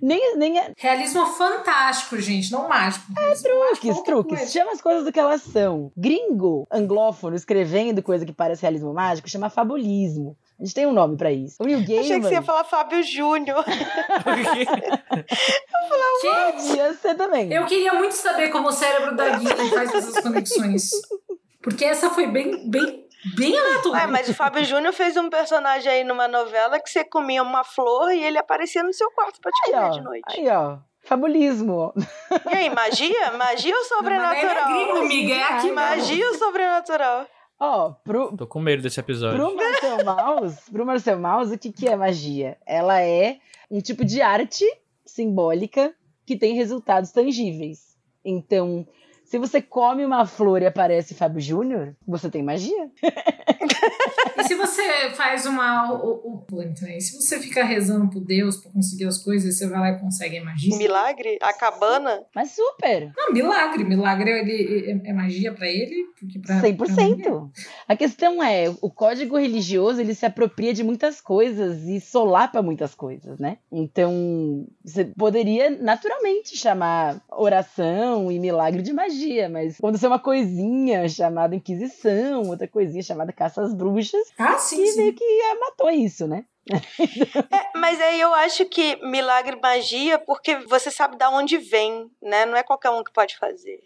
[0.00, 3.06] nem, nem é Realismo fantástico, gente, não mágico.
[3.18, 4.35] É, truques, truques.
[4.46, 5.92] Chama as coisas do que elas são.
[5.96, 10.36] Gringo, anglófono, escrevendo coisa que parece realismo mágico, chama fabulismo.
[10.58, 11.56] A gente tem um nome pra isso.
[11.62, 13.62] O Neil Achei que você ia Gaiman falar Fábio Júnior.
[16.20, 16.52] Que?
[16.52, 17.52] podia ser também.
[17.52, 20.90] Eu queria muito saber como o cérebro da Gui faz essas conexões.
[21.62, 24.00] Porque essa foi bem, bem, bem aleatória.
[24.02, 27.64] Ué, mas o Fábio Júnior fez um personagem aí numa novela que você comia uma
[27.64, 29.90] flor e ele aparecia no seu quarto pra te Aí, comer ó.
[29.90, 30.40] de noite.
[30.40, 30.78] Aí, ó.
[31.06, 31.94] Fabulismo.
[32.50, 33.30] E aí, magia?
[33.32, 34.72] Magia ou daí não é sobrenatural?
[34.72, 37.26] gringo, amiga, é aqui Magia ou sobrenatural?
[37.58, 39.38] Ó, pro, Tô com medo desse episódio.
[39.38, 42.58] Pro Marcel Maus, pro Marcel Maus, o que, que é magia?
[42.66, 43.38] Ela é
[43.70, 44.64] um tipo de arte
[45.06, 45.94] simbólica
[46.26, 47.96] que tem resultados tangíveis.
[48.22, 48.86] Então,
[49.26, 52.90] se você come uma flor e aparece Fábio Júnior, você tem magia.
[54.38, 55.92] E se você faz uma.
[55.92, 59.66] O, o, então, e se você fica rezando por Deus pra conseguir as coisas, você
[59.66, 60.76] vai lá e consegue a magia?
[60.76, 61.38] Milagre?
[61.40, 62.22] A cabana?
[62.34, 63.12] Mas super!
[63.16, 63.84] Não, milagre.
[63.84, 66.04] Milagre ele, é, é magia pra ele?
[66.18, 67.30] Porque pra, pra mim é.
[67.30, 67.50] 100%.
[67.88, 72.94] A questão é, o código religioso, ele se apropria de muitas coisas e solapa muitas
[72.94, 73.58] coisas, né?
[73.72, 79.15] Então, você poderia naturalmente chamar oração e milagre de magia,
[79.50, 84.58] mas quando você é uma coisinha chamada Inquisição, outra coisinha chamada Caça às Bruxas, Ah,
[84.58, 84.96] sim, que sim.
[85.00, 86.44] meio que é, matou isso, né?
[87.52, 92.44] É, mas aí eu acho que milagre magia, porque você sabe da onde vem, né?
[92.46, 93.80] Não é qualquer um que pode fazer.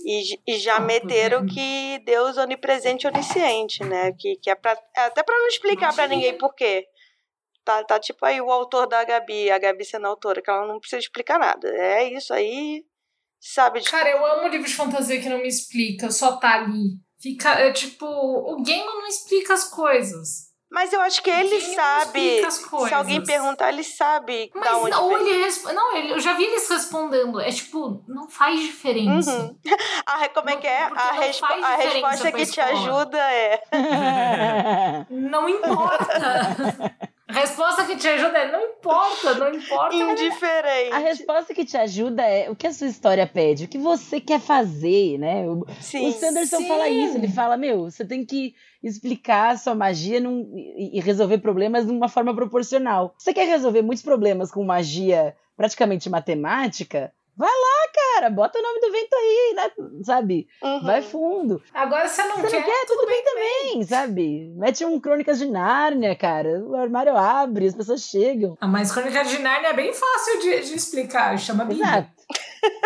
[0.00, 4.12] E, e já Ah, meteram porque- que Deus onipresente e onisciente, né?
[4.12, 6.86] Que, que é pra, é até pra não explicar pra ninguém por quê.
[7.64, 10.78] Tá, tá tipo aí o autor da Gabi, a Gabi sendo autora, que ela não
[10.78, 11.66] precisa explicar nada.
[11.68, 12.84] É isso aí,
[13.52, 13.80] sabe?
[13.80, 16.98] de- Cara, eu amo livro de fantasia que não me explica, só tá ali.
[17.20, 20.52] Fica, é tipo, o game não explica as coisas.
[20.70, 22.18] Mas eu acho que ele sabe.
[22.40, 25.18] explica as Se alguém perguntar, ele sabe Mas da onde não, vem.
[25.28, 25.66] ele resp...
[25.72, 27.40] não, ele, eu já vi eles respondendo.
[27.40, 29.30] É tipo, não faz diferença.
[29.38, 29.56] Uhum.
[30.04, 30.88] A, como é que é?
[30.88, 33.62] Porque A, respo a resposta que te ajuda é.
[35.08, 36.96] Não importa.
[37.26, 39.94] A resposta que te ajuda é não importa, não importa.
[39.94, 40.92] Indiferente.
[40.92, 44.20] A resposta que te ajuda é o que a sua história pede, o que você
[44.20, 45.48] quer fazer, né?
[45.48, 46.08] O, Sim.
[46.08, 46.68] o Sanderson sim.
[46.68, 51.00] fala isso, ele fala, meu, você tem que explicar a sua magia num- e, e
[51.00, 53.14] resolver problemas de uma forma proporcional.
[53.16, 57.10] Você quer resolver muitos problemas com magia praticamente matemática?
[57.36, 59.70] Vai lá, cara, bota o nome do vento aí, né?
[60.04, 60.46] Sabe?
[60.62, 60.82] Uhum.
[60.84, 61.60] Vai fundo.
[61.74, 62.60] Agora você não Você quer.
[62.60, 64.52] não quer, tudo bem também, sabe?
[64.56, 66.60] Mete um Crônicas de Nárnia, cara.
[66.64, 68.56] O armário abre, as pessoas chegam.
[68.60, 71.36] Ah, mas Crônica de Nárnia é bem fácil de, de explicar.
[71.38, 71.84] Chama Bíblia.
[71.86, 72.10] Exato.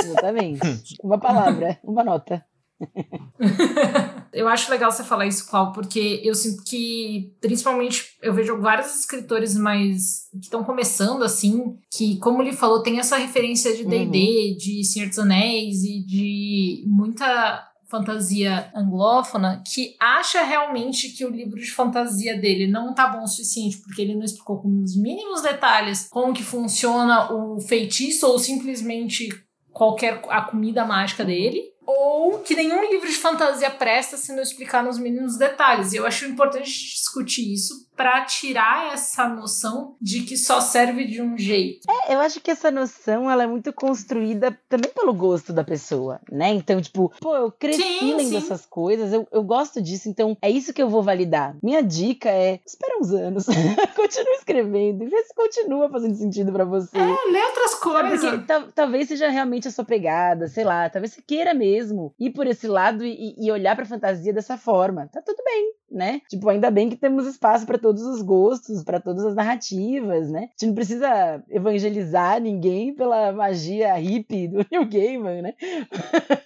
[0.03, 0.61] Exatamente.
[1.05, 2.45] Uma palavra, uma nota.
[4.33, 8.95] Eu acho legal você falar isso, Clau, porque eu sinto que, principalmente, eu vejo vários
[8.95, 14.57] escritores mais que estão começando assim, que, como ele falou, tem essa referência de D&D,
[14.59, 21.59] de Senhor dos Anéis e de muita fantasia anglófona que acha realmente que o livro
[21.59, 25.41] de fantasia dele não tá bom o suficiente porque ele não explicou com os mínimos
[25.41, 29.31] detalhes como que funciona o feitiço ou simplesmente
[29.73, 34.85] qualquer a comida mágica dele ou que nenhum livro de fantasia presta se não explicar
[34.85, 35.95] nos mínimos detalhes.
[35.95, 41.21] E eu acho importante discutir isso para tirar essa noção de que só serve de
[41.21, 41.81] um jeito.
[41.91, 46.21] É, eu acho que essa noção ela é muito construída também pelo gosto da pessoa,
[46.31, 46.51] né?
[46.51, 48.37] Então, tipo, pô, eu cresci Sim, lendo sim.
[48.37, 51.57] essas coisas, eu, eu gosto disso, então é isso que eu vou validar.
[51.61, 53.47] Minha dica é: espera uns anos,
[53.97, 56.97] continua escrevendo e vê se continua fazendo sentido pra você.
[56.97, 58.21] É, lê outras Sabe, coisas.
[58.31, 62.31] Porque tal- talvez seja realmente a sua pegada, sei lá, talvez você queira mesmo ir
[62.31, 65.09] por esse lado e, e olhar pra fantasia dessa forma.
[65.13, 66.21] Tá tudo bem, né?
[66.29, 70.41] Tipo, ainda bem que temos espaço pra todos os gostos, pra todas as narrativas, né?
[70.41, 75.55] A gente não precisa evangelizar ninguém pela magia hippie do New Gaiman, né?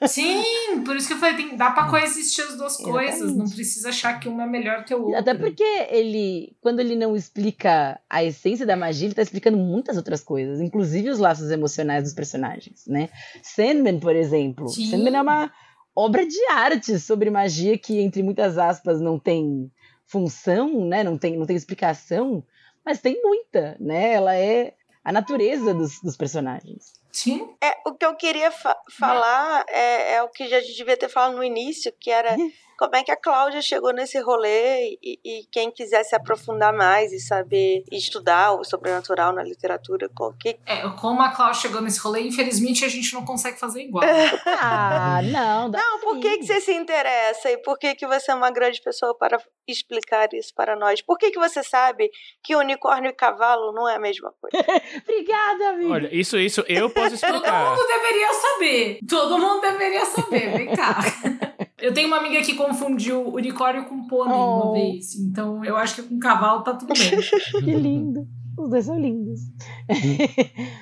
[0.06, 0.42] Sim,
[0.84, 3.14] por isso que eu falei, tem, dá pra coexistir as duas coisas.
[3.14, 3.38] Exatamente.
[3.38, 5.18] Não precisa achar que uma é melhor que a outra.
[5.18, 9.96] Até porque ele, quando ele não explica a essência da magia, ele tá explicando muitas
[9.96, 13.08] outras coisas, inclusive os laços emocionais dos personagens, né?
[13.42, 14.68] Sandman, por exemplo.
[14.68, 14.86] Sim.
[14.86, 15.52] Sandman é uma
[15.94, 19.70] obra de arte sobre magia que, entre muitas aspas, não tem
[20.06, 21.02] função, né?
[21.02, 22.44] Não tem, não tem explicação,
[22.84, 24.12] mas tem muita, né?
[24.12, 24.74] Ela é
[25.04, 26.92] a natureza dos, dos personagens.
[27.10, 27.48] Sim.
[27.62, 31.36] É, o que eu queria fa- falar é, é o que já devia ter falado
[31.36, 32.36] no início, que era
[32.78, 37.12] como é que a Cláudia chegou nesse rolê e, e quem quiser se aprofundar mais
[37.12, 42.00] e saber estudar o sobrenatural na literatura, qual que É, como a Cláudia chegou nesse
[42.00, 44.02] rolê, infelizmente a gente não consegue fazer igual.
[44.64, 46.38] Ah, não, dá Não, por que, sim.
[46.38, 50.28] que você se interessa e por que, que você é uma grande pessoa para explicar
[50.32, 51.02] isso para nós?
[51.02, 52.10] Por que, que você sabe
[52.42, 54.56] que unicórnio e cavalo não é a mesma coisa?
[55.02, 55.92] Obrigada, amigo.
[55.92, 57.70] Olha, isso, isso eu posso Todo explicar.
[57.70, 58.98] mundo deveria saber.
[59.08, 60.56] Todo mundo deveria saber.
[60.56, 60.98] Vem cá.
[61.82, 64.60] Eu tenho uma amiga que confundiu unicórnio com pônei Oh.
[64.62, 65.16] uma vez.
[65.16, 67.10] Então eu acho que com cavalo tá tudo bem.
[67.64, 68.24] Que lindo.
[68.56, 69.40] Os dois são lindos.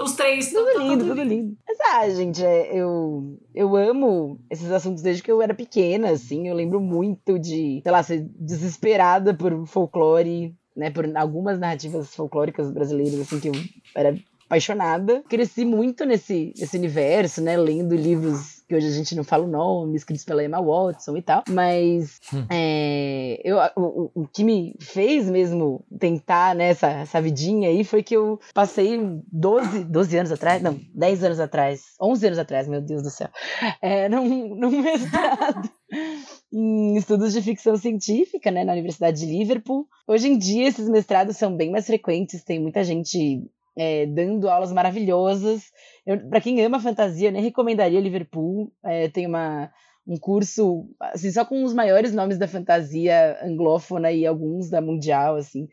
[0.00, 0.50] Os três.
[0.52, 1.56] Tudo tá lindo, tudo lindo.
[1.66, 6.48] Mas, ah, gente, é, eu, eu amo esses assuntos desde que eu era pequena, assim.
[6.48, 10.90] Eu lembro muito de, sei lá, ser desesperada por folclore, né?
[10.90, 13.52] Por algumas narrativas folclóricas brasileiras, assim, que eu
[13.94, 15.22] era apaixonada.
[15.28, 17.56] Cresci muito nesse, nesse universo, né?
[17.56, 21.22] Lendo livros que hoje a gente não fala o nome, escritos pela Emma Watson e
[21.22, 21.42] tal.
[21.50, 27.84] Mas é, eu, o, o- que me fez mesmo tentar né, essa, essa vidinha aí
[27.84, 28.98] foi que eu passei
[29.30, 33.28] 12, 12 anos atrás, não, 10 anos atrás, 11 anos atrás, meu Deus do céu,
[33.82, 35.68] é, num, num mestrado
[36.50, 39.86] em estudos de ficção científica, né, na Universidade de Liverpool.
[40.08, 43.44] Hoje em dia, esses mestrados são bem mais frequentes, tem muita gente
[43.76, 45.64] é, dando aulas maravilhosas.
[46.28, 48.72] Para quem ama fantasia, eu nem recomendaria Liverpool.
[48.84, 49.70] É, tem uma,
[50.06, 55.36] um curso assim, só com os maiores nomes da fantasia anglófona e alguns da mundial,
[55.36, 55.66] assim,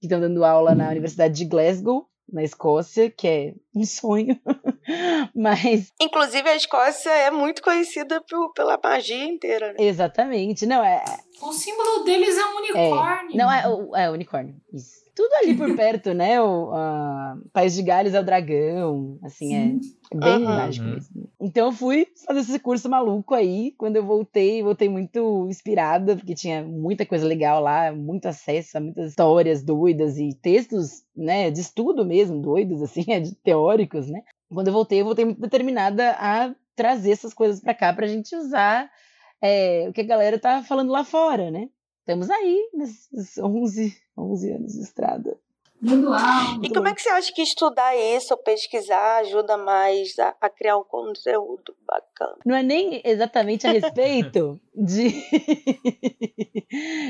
[0.00, 4.38] que estão dando aula na Universidade de Glasgow, na Escócia, que é um sonho.
[5.34, 9.76] Mas Inclusive, a Escócia é muito conhecida por- pela magia inteira, né?
[9.78, 11.02] exatamente, não é,
[11.42, 13.36] O símbolo deles é um unicórnio.
[13.36, 14.56] Não, é, o- é unicórnio.
[14.72, 15.05] Isso.
[15.16, 16.40] Tudo ali por perto, né?
[16.40, 19.18] O a País de Gales é o dragão.
[19.22, 19.74] Assim, é,
[20.12, 20.54] é bem Aham.
[20.56, 20.92] mágico Uhum.
[20.94, 21.28] mesmo.
[21.40, 23.72] Então eu fui fazer esse curso maluco aí.
[23.78, 28.80] Quando eu voltei, voltei muito inspirada, porque tinha muita coisa legal lá, muito acesso a
[28.80, 31.50] muitas histórias doidas e textos, né?
[31.50, 34.22] De estudo mesmo, doidos, assim, é, de- teóricos, né?
[34.52, 38.36] Quando eu voltei, eu voltei muito determinada a trazer essas coisas pra cá pra gente
[38.36, 38.88] usar
[39.42, 41.68] é, o que a galera tá falando lá fora, né?
[42.06, 45.36] Estamos aí, nesses 11, 11 anos de estrada.
[45.84, 46.64] Alto.
[46.64, 50.48] E como é que você acha que estudar isso ou pesquisar ajuda mais a, a
[50.48, 52.38] criar um conteúdo bacana?
[52.46, 55.12] Não é nem exatamente a respeito de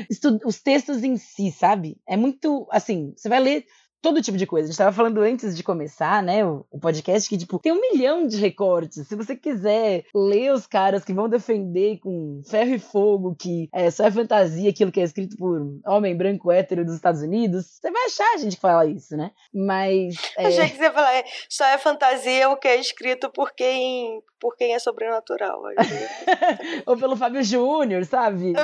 [0.43, 2.01] os textos em si, sabe?
[2.07, 3.67] É muito assim, você vai ler
[4.01, 4.65] todo tipo de coisa.
[4.65, 7.81] A gente estava falando antes de começar, né, o, o podcast, que, tipo, tem um
[7.81, 9.07] milhão de recortes.
[9.07, 13.89] Se você quiser ler os caras que vão defender com ferro e fogo que é,
[13.89, 17.91] só é fantasia aquilo que é escrito por homem branco hétero dos Estados Unidos, você
[17.91, 19.31] vai achar gente que fala isso, né?
[19.53, 20.15] Mas.
[20.37, 23.53] é, Achei que você ia falar, é, só é fantasia o que é escrito por
[23.53, 25.61] quem, por quem é sobrenatural.
[26.85, 28.53] Ou pelo Fábio Júnior, sabe?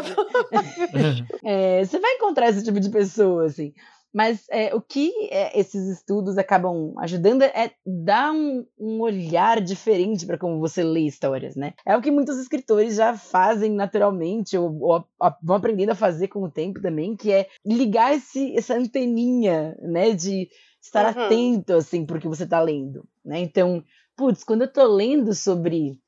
[1.44, 3.74] É, você vai encontrar esse tipo de pessoa, assim.
[4.14, 10.26] Mas é, o que é, esses estudos acabam ajudando é dar um, um olhar diferente
[10.26, 11.74] para como você lê histórias, né?
[11.86, 16.28] É o que muitos escritores já fazem naturalmente, ou, ou a- vão aprendendo a fazer
[16.28, 20.12] com o tempo também, que é ligar esse, essa anteninha, né?
[20.12, 20.48] De
[20.82, 21.24] estar Uhum.
[21.24, 23.40] atento, assim, porque você está lendo, né?
[23.40, 23.84] Então,
[24.16, 26.00] putz, quando eu tô lendo sobre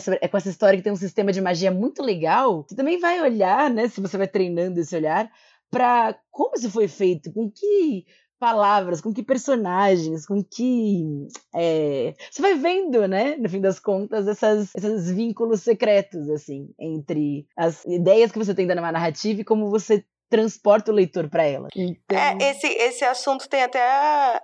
[0.00, 2.98] sobre- é com essa história que tem um sistema de magia muito legal, você também
[2.98, 5.30] vai olhar, né, se você vai treinando esse olhar,
[5.70, 8.04] para como isso foi feito, com que
[8.38, 11.26] palavras, com que personagens, com que.
[11.54, 17.46] é, Você vai vendo, né, no fim das contas, essas, esses vínculos secretos, assim, entre
[17.56, 21.68] as ideias que você tem da narrativa e como você transporta o leitor para ela.
[21.74, 23.80] Então, É, esse, esse assunto tem até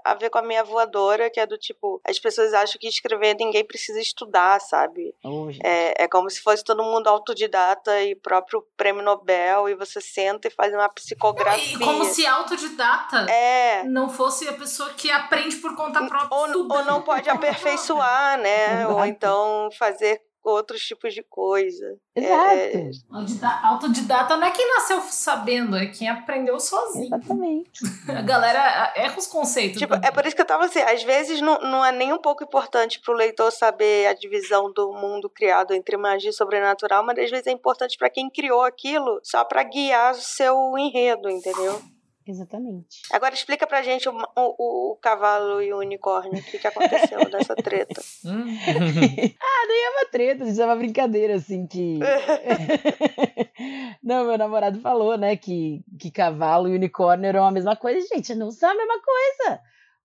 [0.04, 3.34] a ver com a minha voadora, que é do tipo, as pessoas acham que escrever
[3.38, 5.14] ninguém precisa estudar, sabe?
[5.24, 5.48] oh.
[5.62, 10.48] É, é como se fosse todo mundo autodidata e próprio prêmio Nobel, e você senta
[10.48, 11.76] e faz uma psicografia.
[11.76, 13.82] E como se autodidata É.
[13.84, 16.38] não fosse a pessoa que aprende por conta própria.
[16.38, 18.86] Ou, ou não pode aperfeiçoar, né?
[18.86, 19.06] ou Exato.
[19.08, 21.96] então fazer outros tipos de coisa.
[22.14, 22.54] Exato.
[22.54, 27.06] é- Autodida- Autodidata não é quem nasceu sabendo, é quem aprendeu sozinho.
[27.06, 27.70] Exatamente.
[28.08, 29.78] A galera erra os conceitos.
[29.78, 30.08] Tipo, também.
[30.08, 32.44] é por isso que eu tava assim, às vezes não, não é nem um pouco
[32.44, 37.30] importante pro leitor saber a divisão do mundo criado entre magia e sobrenatural, mas às
[37.30, 41.80] vezes é importante pra quem criou aquilo, só pra guiar o seu enredo, entendeu?
[42.26, 43.02] Exatamente.
[43.10, 47.18] Agora explica pra gente o, o, o cavalo e o unicórnio, o que, que aconteceu
[47.30, 48.00] nessa treta.
[48.24, 48.56] Hum.
[49.74, 51.98] É uma treta, gente, é uma brincadeira, assim, que.
[54.02, 58.06] não, meu namorado falou, né, que, que cavalo e unicórnio eram a mesma coisa.
[58.14, 59.60] Gente, não são a mesma coisa.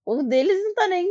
[0.05, 1.07] Um deles não tá nem.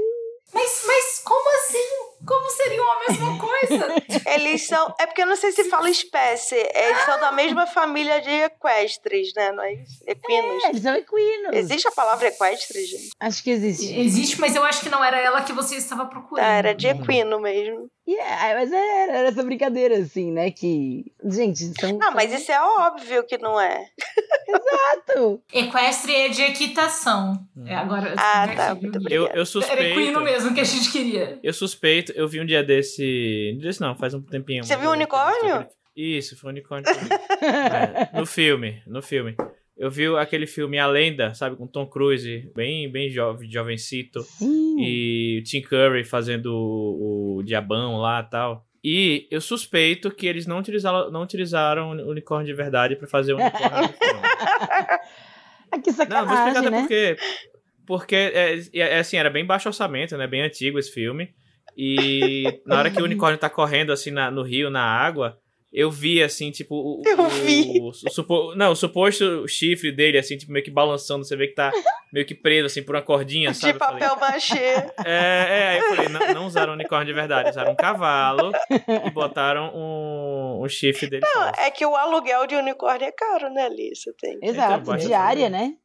[0.55, 2.17] Mas, mas como assim?
[2.27, 4.31] Como seriam a mesma coisa?
[4.33, 4.95] Eles são.
[4.99, 6.55] É porque eu não sei se fala espécie.
[6.55, 9.53] Eles são da mesma família de equestres, né?
[9.53, 10.03] Não é isso?
[10.07, 10.65] Equinos.
[10.65, 11.51] É, eles são equinos.
[11.53, 13.11] Existe a palavra equestre, gente?
[13.21, 13.99] Acho que existe.
[13.99, 16.45] Existe, mas eu acho que não era ela que você estava procurando.
[16.47, 17.91] Ah, era de equino mesmo.
[18.09, 20.51] Yeah, mas era, era essa brincadeira, assim, né?
[20.53, 21.07] Que.
[21.25, 21.99] Gente, são.
[21.99, 23.85] Não, mas isso é óbvio que não é.
[24.47, 25.43] Exato.
[25.53, 27.33] Equestre é de equitação.
[27.65, 29.13] É, agora, Ah, assim, tá, aqui, muito?
[29.13, 30.21] Eu, eu Era equino suspeito.
[30.21, 31.39] mesmo que a gente queria.
[31.43, 33.59] Eu suspeito, eu vi um dia desse.
[33.61, 34.63] Desse não, faz um tempinho.
[34.63, 35.67] Você viu o unicórnio?
[35.97, 36.85] Isso, foi o unicórnio.
[36.85, 37.19] também.
[37.43, 39.37] É, no filme, no filme.
[39.77, 44.23] Eu vi aquele filme A Lenda, sabe, com Tom Cruise, bem, bem jovem, jovencito.
[44.23, 44.77] Sim.
[44.81, 48.65] E Tim Curry fazendo o, o diabão lá e tal.
[48.83, 53.35] E eu suspeito que eles não utilizaram, não utilizaram o unicórnio de verdade pra fazer
[53.35, 53.95] o unicórnio.
[55.69, 55.97] Ah, que Não,
[56.27, 56.81] vou explicar sacanagem, até né?
[56.83, 57.17] por quê.
[57.87, 60.25] Porque, é, é, assim, era bem baixo orçamento, né?
[60.27, 61.31] Bem antigo esse filme.
[61.77, 65.39] E na hora que o unicórnio tá correndo, assim, na- no rio, na água,
[65.79, 66.75] eu vi, assim, tipo...
[66.75, 67.79] O, Eu o- vi.
[67.83, 71.23] O, supo- não, o suposto chifre dele, assim, tipo, meio que balançando.
[71.23, 71.71] Você vê que tá
[72.11, 73.75] meio que preso, assim, por uma cordinha, sabe?
[73.75, 74.57] De papel machê.
[75.05, 78.53] é, é, aí eu falei, não, não usaram unicórnio de verdade, usaram um cavalo
[79.05, 81.61] e botaram um, um chifre dele Não, falso.
[81.61, 84.11] é que o aluguel de unicórnio é caro, né, Alice?
[84.19, 84.39] Tem.
[84.43, 85.69] Exato, Então, diária, também.
[85.71, 85.77] né?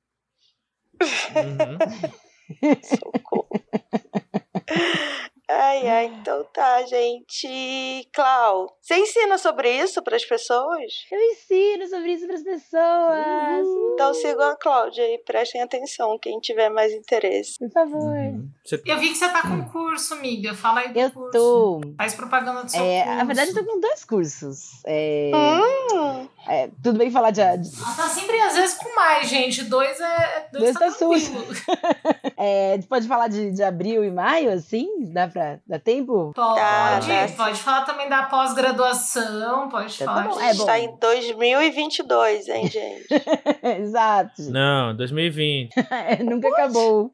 [1.36, 2.76] Uhum.
[2.82, 3.50] Socorro.
[5.54, 8.08] Ai, ai, então tá, gente.
[8.14, 10.91] Clau, você ensina sobre isso pras pessoas?
[11.12, 13.68] Eu ensino sobre isso para as pessoas.
[13.93, 17.60] Então sigam a Cláudia e prestem atenção, quem tiver mais interesse.
[17.60, 17.99] Por favor.
[17.99, 18.49] Uhum.
[18.64, 20.54] Você- Eu vi que você tá com curso, amiga.
[20.54, 21.32] Fala aí do Eu curso.
[21.32, 21.82] tô.
[21.97, 23.18] Faz propaganda do seu É, curso.
[23.18, 24.70] na verdade, eu tô com dois cursos.
[24.86, 29.30] É, Hum, é, tudo bem falar de, de- Ela tá sempre, às vezes, com mais,
[29.30, 29.64] gente.
[29.64, 30.48] Dois é.
[30.52, 34.88] Dois, Dois tá, tá é, pode falar de, de abril e maio, assim?
[35.12, 36.32] Dá pra dá tempo?
[36.36, 37.34] Pode, Tá, tá.
[37.38, 40.60] pode falar também da pós-graduação, pode Então tá falar bom, de- é bom.
[40.62, 43.08] Está em 2022, hein, gente?
[43.82, 44.42] Exato.
[44.50, 45.72] Não, 2020.
[45.92, 47.12] É, nunca acabou.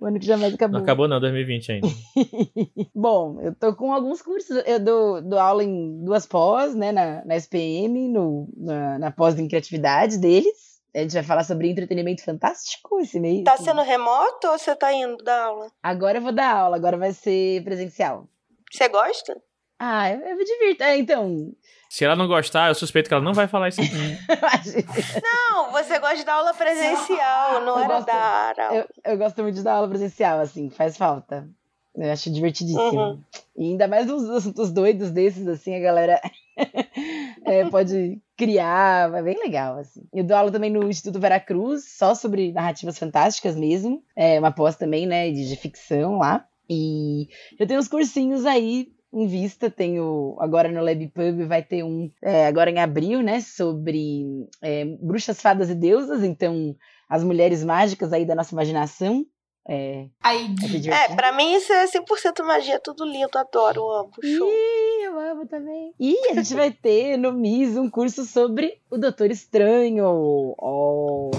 [0.00, 0.78] O ano que jamais acabou.
[0.78, 1.88] Não acabou não, 2020 ainda.
[2.94, 4.62] Bom, eu tô com alguns cursos.
[4.66, 6.90] Eu dou, dou aula em duas pós, né?
[6.90, 10.80] Na, na SPM, no, na, na pós em criatividade deles.
[10.94, 13.44] A gente vai falar sobre entretenimento fantástico esse mês.
[13.44, 15.70] Tá sendo remoto ou você tá indo dar aula?
[15.82, 18.26] Agora eu vou dar aula, agora vai ser presencial.
[18.72, 19.36] Você gosta?
[19.78, 20.82] Ah, eu, eu me divirto.
[20.82, 21.52] É, então.
[21.90, 23.90] Se ela não gostar, eu suspeito que ela não vai falar isso aqui.
[25.20, 28.76] não, você gosta de dar aula presencial, não eu era gosto, dar aula.
[28.76, 31.48] Eu, eu gosto muito de dar aula presencial, assim, faz falta.
[31.96, 33.00] Eu acho divertidíssimo.
[33.00, 33.20] Uhum.
[33.56, 36.20] E ainda mais uns assuntos doidos desses, assim, a galera
[37.44, 40.06] é, pode criar, é bem legal, assim.
[40.14, 44.00] Eu dou aula também no Instituto Veracruz, só sobre narrativas fantásticas mesmo.
[44.14, 46.46] É uma pós também, né, de, de ficção lá.
[46.68, 47.28] E
[47.58, 49.70] eu tenho uns cursinhos aí em vista.
[49.70, 53.40] Tenho agora no Lab Pub vai ter um é, agora em abril, né?
[53.40, 56.22] Sobre é, bruxas, fadas e deusas.
[56.24, 56.74] Então,
[57.08, 59.24] as mulheres mágicas aí da nossa imaginação.
[59.68, 60.46] É, Aí,
[60.90, 64.48] é, pra mim isso é 100% magia, tudo lindo, adoro, amo, show.
[64.50, 65.92] Ih, eu amo também.
[66.00, 70.54] E a gente vai ter no MIS um curso sobre o Doutor Estranho.
[70.58, 71.30] Oh.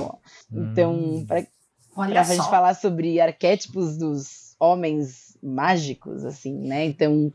[0.53, 1.25] Então, Hum.
[1.27, 1.43] pra,
[1.97, 2.33] olha pra só.
[2.35, 6.85] gente falar sobre arquétipos dos homens mágicos, assim, né?
[6.85, 7.31] Então,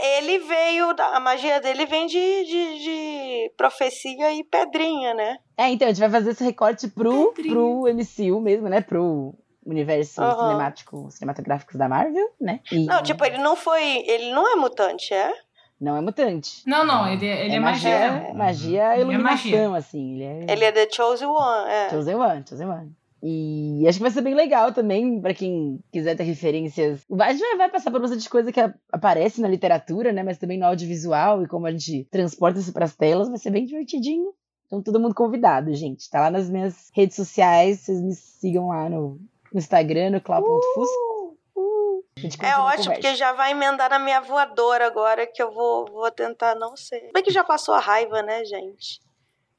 [0.00, 5.38] É, ele veio, da, a magia dele vem de, de, de profecia e pedrinha, né?
[5.56, 8.80] é, então a gente vai fazer esse recorte pro, pro MCU mesmo, né?
[8.80, 9.34] Pro
[9.64, 10.42] universo Aham.
[10.48, 12.60] cinemático, cinematográfico da Marvel, né?
[12.70, 15.32] E Não, tipo, ele não foi, ele não é mutante, é?
[15.78, 16.62] não é mutante.
[16.66, 18.10] Não, não, ele, ele é, magia.
[18.10, 19.76] magia, magia Ele é iluminação, magia.
[19.76, 20.14] assim.
[20.14, 20.52] Ele é...
[20.52, 21.90] Ele é The Chosen One, é.
[21.90, 22.92] Chosen One, Chosen One.
[23.22, 27.00] E acho que vai ser bem legal também, pra quem quiser ter referências.
[27.18, 28.60] A gente vai- vai passar por bastante coisa que
[28.92, 30.22] aparece na literatura, né?
[30.22, 33.64] Mas também no audiovisual e como a gente transporta isso pras telas, vai ser bem
[33.64, 34.32] divertidinho.
[34.66, 36.10] Então, todo mundo convidado, gente.
[36.10, 39.18] Tá lá nas minhas redes sociais, vocês me sigam lá no,
[39.52, 41.36] no Instagram, no clau.fusco.
[41.56, 45.86] Uh, gente É ótimo, porque já vai emendar na minha voadora agora, que eu vou,
[45.86, 47.10] vou tentar não ser.
[47.14, 49.00] Bem que já passou a raiva, né, gente?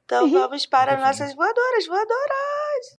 [0.06, 0.32] Então Uhum.
[0.32, 2.98] vamos para nossas voadoras, voadoras!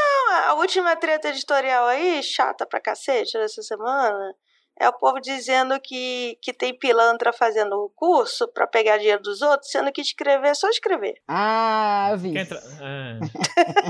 [0.00, 4.34] Não, a última treta editorial aí, chata pra cacete dessa semana,
[4.80, 9.42] é o povo dizendo que, que tem pilantra fazendo o curso pra pegar dinheiro dos
[9.42, 11.14] outros, sendo que escrever é só escrever.
[11.28, 12.32] Ah, eu vi.
[12.32, 12.54] Quer isso.
[12.54, 12.62] entrar...
[12.80, 13.18] é.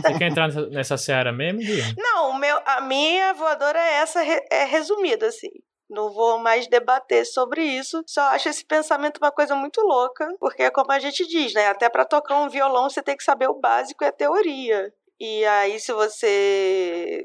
[0.01, 1.81] Você quer entrar nessa, nessa seara mesmo, Gui?
[1.97, 5.51] Não, o meu, a minha voadora é essa, é resumida, assim.
[5.89, 8.03] Não vou mais debater sobre isso.
[8.07, 11.67] Só acho esse pensamento uma coisa muito louca, porque é como a gente diz, né?
[11.67, 14.93] Até para tocar um violão você tem que saber o básico e a teoria.
[15.21, 17.23] E aí, se você.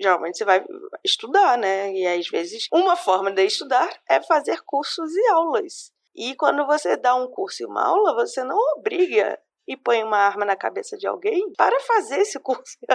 [0.00, 0.64] Geralmente você vai
[1.04, 1.92] estudar, né?
[1.92, 5.92] E às vezes, uma forma de estudar é fazer cursos e aulas.
[6.14, 10.18] E quando você dá um curso e uma aula, você não obriga e põe uma
[10.18, 12.76] arma na cabeça de alguém para fazer esse curso.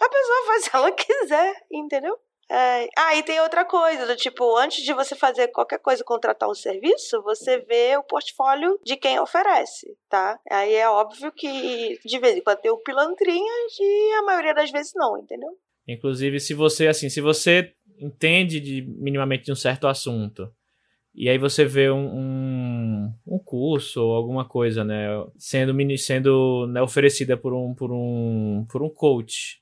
[0.00, 2.18] A pessoa faz se ela quiser, entendeu?
[2.50, 6.48] É, Ah, e tem outra coisa, do tipo, antes de você fazer qualquer coisa, contratar
[6.48, 10.38] um serviço, você vê o portfólio de quem oferece, tá?
[10.50, 14.70] Aí é óbvio que de vez em quando tem o pilantrinhas e a maioria das
[14.70, 15.50] vezes não, entendeu?
[15.86, 20.52] Inclusive, se você, assim, se você entende de, minimamente de um certo assunto,
[21.14, 26.82] e aí você vê um, um, um curso ou alguma coisa, né, sendo, sendo né,
[26.82, 29.60] oferecida por um, por um, por um coach,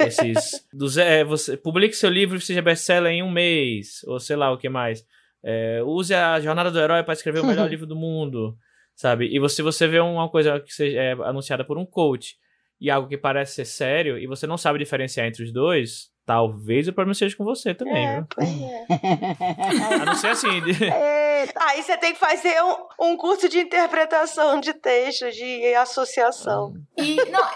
[0.00, 4.36] esses, dos, é, você publique seu livro e seja best-seller em um mês, ou sei
[4.36, 5.04] lá o que mais,
[5.46, 8.56] É, use a jornada do herói para escrever o melhor livro do mundo,
[8.94, 12.36] sabe, e você, você vê uma coisa que seja é, anunciada por um coach,
[12.80, 16.88] e algo que parece ser sério, e você não sabe diferenciar entre os dois, talvez
[16.88, 18.26] o problema seja com você também, é, viu?
[18.40, 19.96] é.
[20.02, 20.60] A não ser assim.
[20.62, 21.60] de- Eita.
[21.60, 26.74] Aí você tem que fazer um, um curso de interpretação de texto, de associação.
[26.96, 27.46] E, não,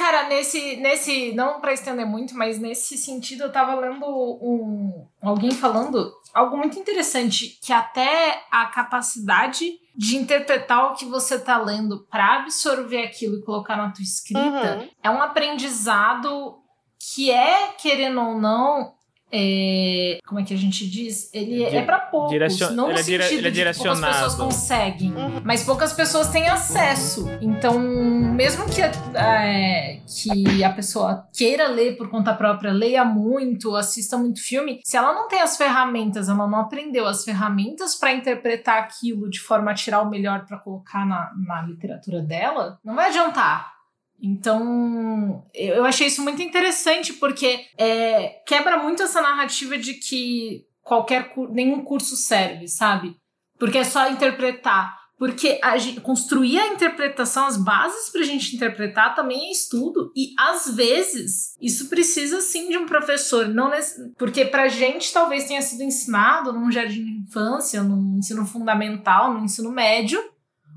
[0.00, 5.50] cara, nesse, nesse, não pra estender muito, mas nesse sentido eu tava lendo um, alguém
[5.50, 12.06] falando algo muito interessante, que até a capacidade de interpretar o que você tá lendo
[12.10, 14.88] pra absorver aquilo e colocar na tua escrita Uhum.
[15.02, 16.58] é um aprendizado
[16.98, 18.94] que é, querendo ou não,
[19.32, 21.32] é, como é que a gente diz?
[21.32, 23.58] Ele Di- é pra poucos, direcion- não no ele é dire- sentido ele é de
[23.58, 24.44] que poucas pessoas direcionado.
[24.44, 25.40] conseguem, Uhum.
[25.44, 27.28] mas poucas pessoas têm acesso.
[27.40, 34.16] Então, mesmo que, é, que a pessoa queira ler por conta própria, leia muito, assista
[34.16, 38.78] muito filme, se ela não tem as ferramentas, ela não aprendeu as ferramentas para interpretar
[38.78, 43.08] aquilo de forma a tirar o melhor para colocar na, na literatura dela, não vai
[43.08, 43.79] adiantar.
[44.22, 51.32] Então, eu achei isso muito interessante, porque é, quebra muito essa narrativa de que qualquer
[51.50, 53.16] nenhum curso serve, sabe?
[53.58, 55.00] Porque é só interpretar.
[55.20, 60.10] Porque a gente, construir a interpretação, as bases para a gente interpretar também é estudo.
[60.16, 63.46] E às vezes isso precisa sim de um professor.
[63.46, 68.16] não nesse, Porque para a gente talvez tenha sido ensinado num jardim de infância, num
[68.16, 70.18] ensino fundamental, no ensino médio,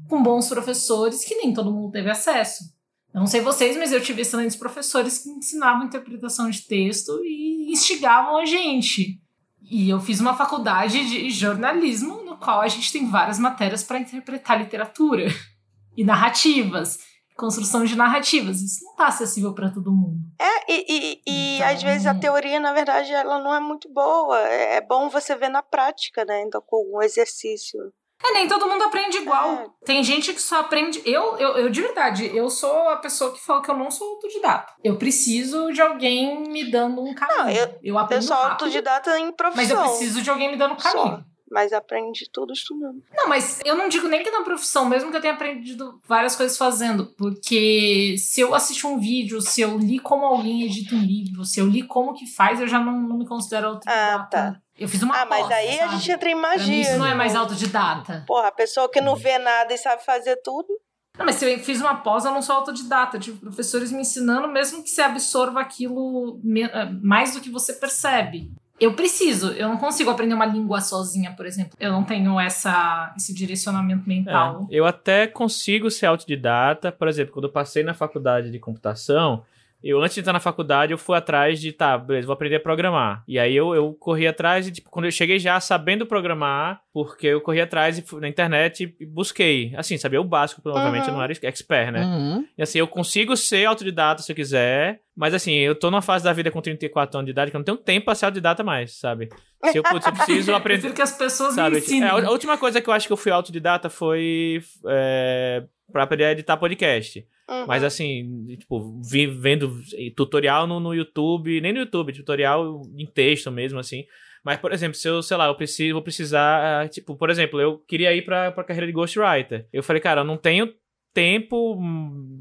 [0.10, 2.73] com bons professores que nem todo mundo teve acesso.
[3.14, 7.72] Eu não sei vocês, mas eu tive excelentes professores que ensinavam interpretação de texto e
[7.72, 9.20] instigavam a gente.
[9.62, 14.60] E eu fiz uma faculdade de jornalismo qual a gente tem várias matérias para interpretar
[14.60, 15.28] literatura
[15.96, 17.00] e narrativas,
[17.36, 18.62] construção de narrativas.
[18.62, 20.20] Isso não está acessível para todo mundo.
[20.40, 21.68] É, e, e, e então...
[21.68, 24.38] às vezes a teoria, na verdade, ela não é muito boa.
[24.40, 26.44] É bom você ver na prática, né?
[26.44, 27.80] Então, com um exercício.
[28.26, 29.54] É, nem todo mundo aprende igual.
[29.54, 29.86] É.
[29.86, 31.02] Tem gente que só aprende.
[31.06, 34.16] Eu, eu, eu, de verdade, eu sou a pessoa que fala que eu não sou
[34.16, 34.74] autodidata.
[34.84, 37.38] Eu preciso de alguém me dando um caminho.
[37.38, 39.78] Não, eu, eu, aprendo eu sou rápido, autodidata em profissão.
[39.78, 41.18] Mas eu preciso de alguém me dando um caminho.
[41.18, 43.04] Só mas aprende tudo estudando.
[43.16, 46.36] Não, mas eu não digo nem que na profissão, mesmo que eu tenha aprendido várias
[46.36, 51.02] coisas fazendo, porque se eu assisto um vídeo, se eu li como alguém edita um
[51.02, 54.16] livro, se eu li como que faz, eu já não, não me considero autodidata.
[54.16, 54.62] Ah, tá.
[54.76, 55.82] Eu fiz uma Ah, mas aí sabe?
[55.82, 56.82] a gente entra em magia.
[56.82, 58.24] Isso não é mais autodidata.
[58.26, 60.68] Porra, a pessoa que não vê nada e sabe fazer tudo.
[61.16, 63.20] Não, mas se eu fiz uma pós, eu não sou autodidata.
[63.20, 68.52] Tive professores me ensinando, mesmo que você absorva aquilo eh, mais do que você percebe
[68.80, 71.78] eu preciso, eu não consigo aprender uma língua sozinha, por exemplo.
[71.80, 74.68] Eu não tenho essa, esse direcionamento mental.
[74.70, 79.44] É, eu até consigo ser autodidata, por exemplo, quando eu passei na faculdade de computação,
[79.84, 82.60] eu, antes de entrar na faculdade, eu fui atrás de, tá, beleza, vou aprender a
[82.60, 83.22] programar.
[83.28, 87.28] E aí eu, eu corri atrás e, tipo, quando eu cheguei já sabendo programar, porque
[87.28, 89.74] eu corri atrás e, na internet e busquei.
[89.76, 91.10] Assim, sabia o básico, provavelmente uhum.
[91.10, 92.06] eu não era expert, né?
[92.06, 92.48] Uhum.
[92.58, 96.24] E assim, eu consigo ser autodidata se eu quiser, mas assim, eu tô numa fase
[96.24, 98.64] da vida com 34 anos de idade que eu não tenho tempo pra ser autodidata
[98.64, 99.28] mais, sabe?
[99.66, 100.88] Se eu, eu preciso aprender.
[100.88, 101.84] Eu que as pessoas sabe?
[102.02, 105.64] É, a última coisa que eu acho que eu fui autodidata foi é,
[105.94, 107.26] pra aprender a editar podcast.
[107.50, 107.66] Uhum.
[107.68, 109.80] Mas assim, tipo, vi, vendo
[110.16, 114.04] tutorial no, no YouTube, nem no YouTube, tutorial em texto mesmo, assim.
[114.44, 117.78] Mas, por exemplo, se eu, sei lá, eu preciso, vou precisar, tipo, por exemplo, eu
[117.88, 119.68] queria ir pra, pra carreira de ghostwriter.
[119.72, 120.74] Eu falei, cara, eu não tenho
[121.14, 121.80] tempo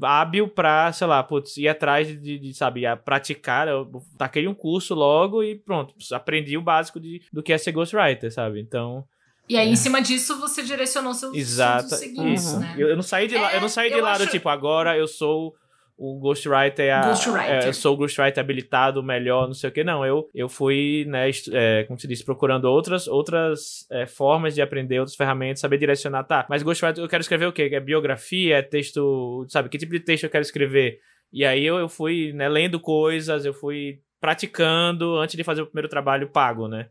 [0.01, 3.67] hábil pra, sei lá, putz, ir atrás de, de sabe, praticar.
[3.67, 7.71] Eu taquei um curso logo e pronto, aprendi o básico de, do que é ser
[7.71, 8.59] ghostwriter, sabe?
[8.59, 9.05] Então,
[9.47, 9.71] e aí, é.
[9.71, 12.59] em cima disso, você direcionou seus Exato, isso.
[12.59, 12.75] Né?
[12.77, 14.31] Eu, eu, não saí de, lá, eu não saí de lado, acho...
[14.31, 15.53] tipo, agora eu sou
[15.97, 17.63] o Ghostwriter, a, Ghostwriter.
[17.63, 19.83] É, eu sou o Ghostwriter habilitado, melhor, não sei o que.
[19.83, 24.61] Não, eu, eu fui, né, é, como se disse, procurando outras, outras é, formas de
[24.61, 26.23] aprender, outras ferramentas, saber direcionar.
[26.23, 27.69] Tá, mas Ghostwriter eu quero escrever o quê?
[27.71, 29.69] É biografia, é texto, sabe?
[29.69, 30.99] Que tipo de texto eu quero escrever?
[31.31, 35.65] E aí eu, eu fui, né, lendo coisas, eu fui praticando antes de fazer o
[35.65, 36.87] primeiro trabalho pago, né?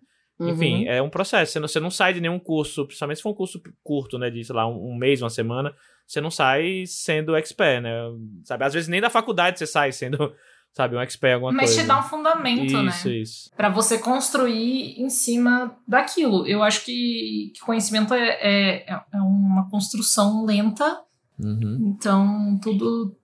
[0.50, 0.90] Enfim, uhum.
[0.90, 1.52] é um processo.
[1.52, 4.30] Você não, você não sai de nenhum curso, principalmente se for um curso curto, né?
[4.30, 5.74] De, sei lá, um, um mês, uma semana,
[6.06, 7.92] você não sai sendo expert, né?
[8.44, 8.64] Sabe?
[8.64, 10.34] Às vezes nem da faculdade você sai sendo,
[10.72, 11.76] sabe, um expert alguma Mas coisa.
[11.76, 12.90] Mas te dá um fundamento, isso, né?
[12.90, 13.50] Isso, isso.
[13.56, 16.46] Pra você construir em cima daquilo.
[16.46, 21.00] Eu acho que, que conhecimento é, é, é uma construção lenta.
[21.38, 21.94] Uhum.
[21.96, 23.16] Então, tudo,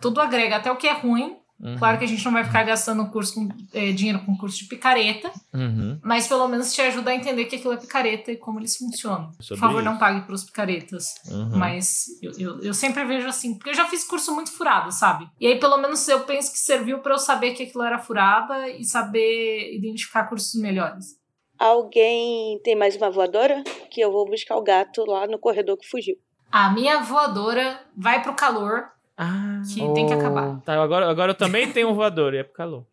[0.00, 0.56] tudo agrega.
[0.56, 1.76] Até o que é ruim Uhum.
[1.78, 4.64] Claro que a gente não vai ficar gastando curso com, é, dinheiro com curso de
[4.64, 5.98] picareta, uhum.
[6.02, 9.30] mas pelo menos te ajuda a entender que aquilo é picareta e como eles funcionam.
[9.40, 9.90] Sobre Por favor, isso.
[9.90, 11.14] não pague para os picaretas.
[11.28, 11.58] Uhum.
[11.58, 15.28] Mas eu, eu, eu, sempre vejo assim, porque eu já fiz curso muito furado, sabe?
[15.38, 18.68] E aí pelo menos eu penso que serviu para eu saber que aquilo era furada
[18.70, 21.20] e saber identificar cursos melhores.
[21.58, 23.62] Alguém tem mais uma voadora?
[23.90, 26.16] Que eu vou buscar o gato lá no corredor que fugiu.
[26.50, 28.88] A minha voadora vai pro calor
[29.22, 29.92] ah, que oh.
[29.92, 30.62] tem que acabar.
[30.62, 32.86] Tá, agora, agora eu também tenho um voador e é pro calor.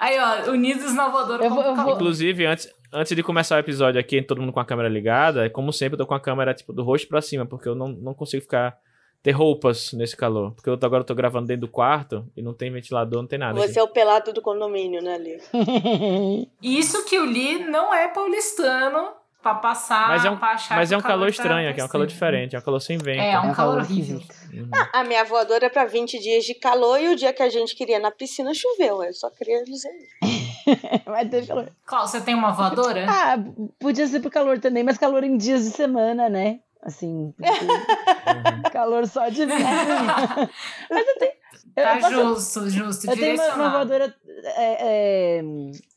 [0.00, 1.44] Aí, ó, unidos na voadora.
[1.44, 1.94] Eu vou, eu vou...
[1.94, 5.72] Inclusive, antes, antes de começar o episódio aqui, todo mundo com a câmera ligada, como
[5.72, 8.14] sempre, eu tô com a câmera tipo do rosto pra cima, porque eu não, não
[8.14, 8.76] consigo ficar
[9.22, 10.52] ter roupas nesse calor.
[10.52, 13.28] Porque eu tô, agora eu tô gravando dentro do quarto e não tem ventilador, não
[13.28, 13.54] tem nada.
[13.60, 13.78] Você aqui.
[13.78, 15.38] é o pelado do condomínio, né, Li?
[16.60, 20.92] Isso que o Li não é paulistano pra passar, mas é um, pra achar Mas
[20.92, 23.20] é um calor, calor estranho aqui, é um calor diferente, é um calor sem vento.
[23.20, 24.20] É, é um, calor horrível.
[24.52, 24.70] Uhum.
[24.92, 27.74] a minha voadora é pra 20 dias de calor e o dia que a gente
[27.74, 29.02] queria na piscina choveu.
[29.02, 29.90] Eu só queria dizer
[31.06, 31.70] Vai ter calor.
[31.84, 33.06] Cláudio, você tem uma voadora?
[33.08, 33.36] ah,
[33.78, 36.60] podia ser pro calor também, mas calor em dias de semana, né?
[36.82, 37.34] Assim,
[38.72, 39.60] calor só de verão.
[40.90, 41.40] mas eu tenho.
[41.74, 43.10] Tá eu justo, justo.
[43.10, 44.14] Eu tenho uma, uma voadora
[44.56, 45.42] é, é,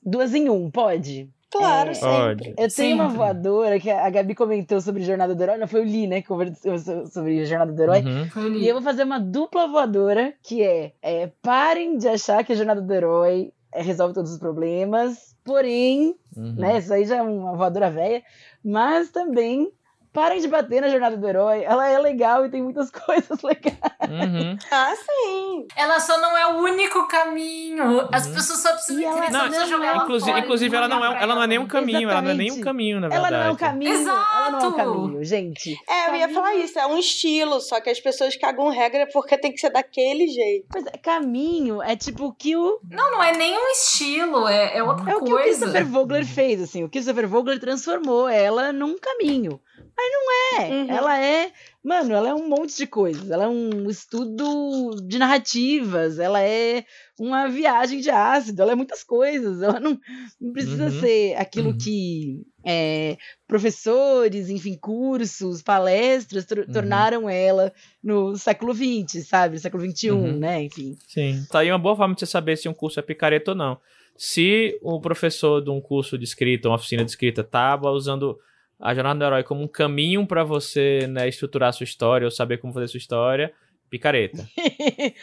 [0.03, 1.29] duas em um, pode?
[1.59, 2.49] Claro, é, sempre.
[2.49, 2.93] Eu tenho sempre.
[2.93, 5.57] uma voadora que a Gabi comentou sobre Jornada do Herói.
[5.57, 6.21] Não foi o Li, né?
[6.21, 6.77] Que conversou
[7.07, 8.01] sobre Jornada do Herói.
[8.01, 8.53] Uhum.
[8.55, 12.55] E eu vou fazer uma dupla voadora que é, é parem de achar que a
[12.55, 15.35] Jornada do Herói é, resolve todos os problemas.
[15.43, 16.55] Porém, Uhum.
[16.57, 16.77] né?
[16.79, 18.23] Isso aí já é uma voadora velha.
[18.63, 19.71] Mas também
[20.13, 21.63] parem de bater na jornada do herói.
[21.63, 23.77] Ela é legal e tem muitas coisas legais.
[24.09, 24.57] Uhum.
[24.71, 25.67] Ah, sim.
[25.75, 28.07] Ela só não é o único caminho.
[28.11, 28.33] As Uhum.
[28.33, 30.87] pessoas só precisam E ela- entender, só Não, precisam jogar ela Inclusive, fora, inclusive ela,
[30.87, 32.63] não é, ela não é nenhum caminho, ela não é nenhum Exatamente.
[32.63, 33.35] caminho, na Ela verdade.
[33.35, 33.93] não é um caminho.
[33.93, 34.75] Ela não é um Exato.
[34.75, 35.77] caminho, gente.
[35.89, 39.07] É, eu ia Caminho- falar isso, é um estilo, só que as pessoas cagam regra
[39.11, 40.67] porque tem que ser daquele jeito.
[40.69, 44.83] Pois é, caminho é tipo o que o, Não, não é nenhum estilo, é, é
[44.83, 45.43] outra é o que o coisa.
[45.65, 46.83] Christopher Vogler fez, assim.
[46.83, 49.59] O Christopher Vogler transformou ela num caminho.
[49.95, 50.69] Mas não é.
[50.73, 50.89] Uhum.
[50.89, 51.51] Ela é.
[51.83, 53.29] Mano, ela é um monte de coisas.
[53.29, 56.17] Ela é um estudo de narrativas.
[56.17, 56.85] Ela é
[57.19, 58.61] uma viagem de ácido.
[58.61, 59.61] Ela é muitas coisas.
[59.61, 59.99] Ela não,
[60.41, 60.99] não precisa Uhum.
[60.99, 61.77] ser aquilo Uhum.
[61.77, 63.17] que é,
[63.47, 66.71] professores, enfim, cursos, palestras Uhum.
[66.71, 67.71] tornaram ela
[68.03, 69.55] no século XX, sabe?
[69.55, 70.37] No século XXI, Uhum.
[70.39, 70.63] né?
[70.63, 70.97] Enfim.
[71.07, 71.45] Sim.
[71.51, 73.77] Tá aí uma boa forma de você saber se um curso é picareta ou não.
[74.15, 78.39] Se o professor de um curso de escrita, uma oficina de escrita, tava usando
[78.83, 82.31] a jornada do herói como um caminho pra você né, estruturar a sua história ou
[82.31, 83.53] saber como fazer a sua história,
[83.89, 84.47] picareta.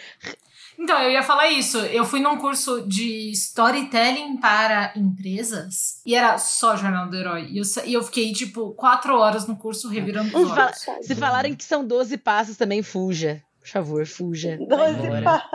[0.83, 1.77] Então, eu ia falar isso.
[1.77, 7.49] Eu fui num curso de storytelling para empresas e era só Jornal do Herói.
[7.51, 10.87] E eu, e eu fiquei, tipo, quatro horas no curso revirando os olhos.
[11.03, 13.43] Se falarem que são 12 passos também, fuja.
[13.61, 14.57] Por favor, fuja.
[14.71, 15.23] Vai Doze embora.
[15.23, 15.51] passos.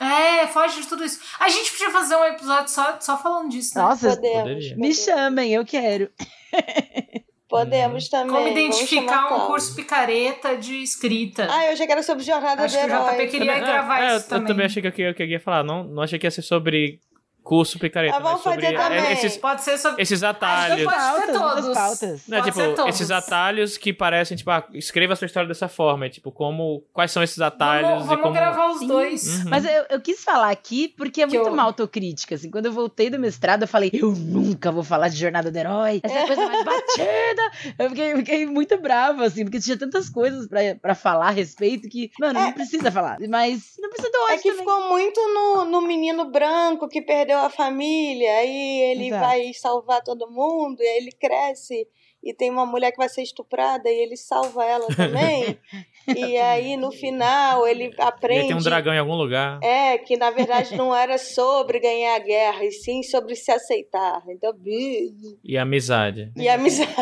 [0.00, 1.20] É, foge de tudo isso.
[1.38, 3.82] A gente podia fazer um episódio só, só falando disso, né?
[3.84, 4.42] Nossa, Podemos.
[4.42, 4.76] Poderia.
[4.76, 6.10] me chamem, eu quero.
[7.48, 8.34] Podemos também.
[8.34, 11.46] Como identificar um curso picareta de escrita.
[11.50, 13.26] Ah, eu já quero sobre jornada Acho do que o JP herói.
[13.28, 14.42] queria Também- gravar é, isso eu, também.
[14.42, 15.62] eu também achei que eu, que eu ia falar.
[15.62, 16.98] Não, não achei que ia ser sobre
[17.42, 18.18] curso picareta.
[18.20, 18.98] Vamos mas sobre fazer também.
[18.98, 20.02] é, esses, Pode ser sobre.
[20.02, 20.84] esses atalhos.
[20.84, 21.74] pode ser Pautas, muitas todos.
[21.78, 22.26] pautas.
[22.28, 22.94] Né, Pode tipo, ser todos.
[22.94, 26.06] esses atalhos que parecem, tipo, ah, escreva a sua história dessa forma.
[26.06, 26.82] é, tipo, como.
[26.92, 28.34] Quais são esses atalhos Vamos, e vamos como.
[28.34, 28.86] gravar os Sim.
[28.86, 29.26] dois.
[29.44, 29.50] Uhum.
[29.50, 32.34] Mas eu, eu quis falar aqui porque é Que muito eu- uma autocrítica.
[32.34, 35.56] Assim, quando eu voltei do mestrado, eu falei, eu nunca vou falar de Jornada do
[35.56, 36.00] Herói.
[36.02, 37.42] Essa é a coisa mais batida.
[37.78, 41.88] Eu fiquei, fiquei muito brava, assim, porque tinha tantas coisas pra, pra falar a respeito
[41.88, 43.16] que, mano, não precisa falar.
[43.28, 44.58] Mas não precisa do É que também.
[44.58, 49.24] ficou muito no, no menino branco que perdeu a família, aí ele Exato.
[49.24, 51.88] vai salvar todo mundo, e aí ele cresce
[52.22, 55.58] e tem uma mulher que vai ser estuprada e ele salva ela também.
[56.16, 58.48] e aí no final ele aprende.
[58.48, 59.58] ter um dragão em algum lugar.
[59.62, 64.22] É, que na verdade não era sobre ganhar a guerra, e sim sobre se aceitar.
[64.28, 64.52] Então,
[65.44, 66.32] E amizade.
[66.36, 66.92] e amizade.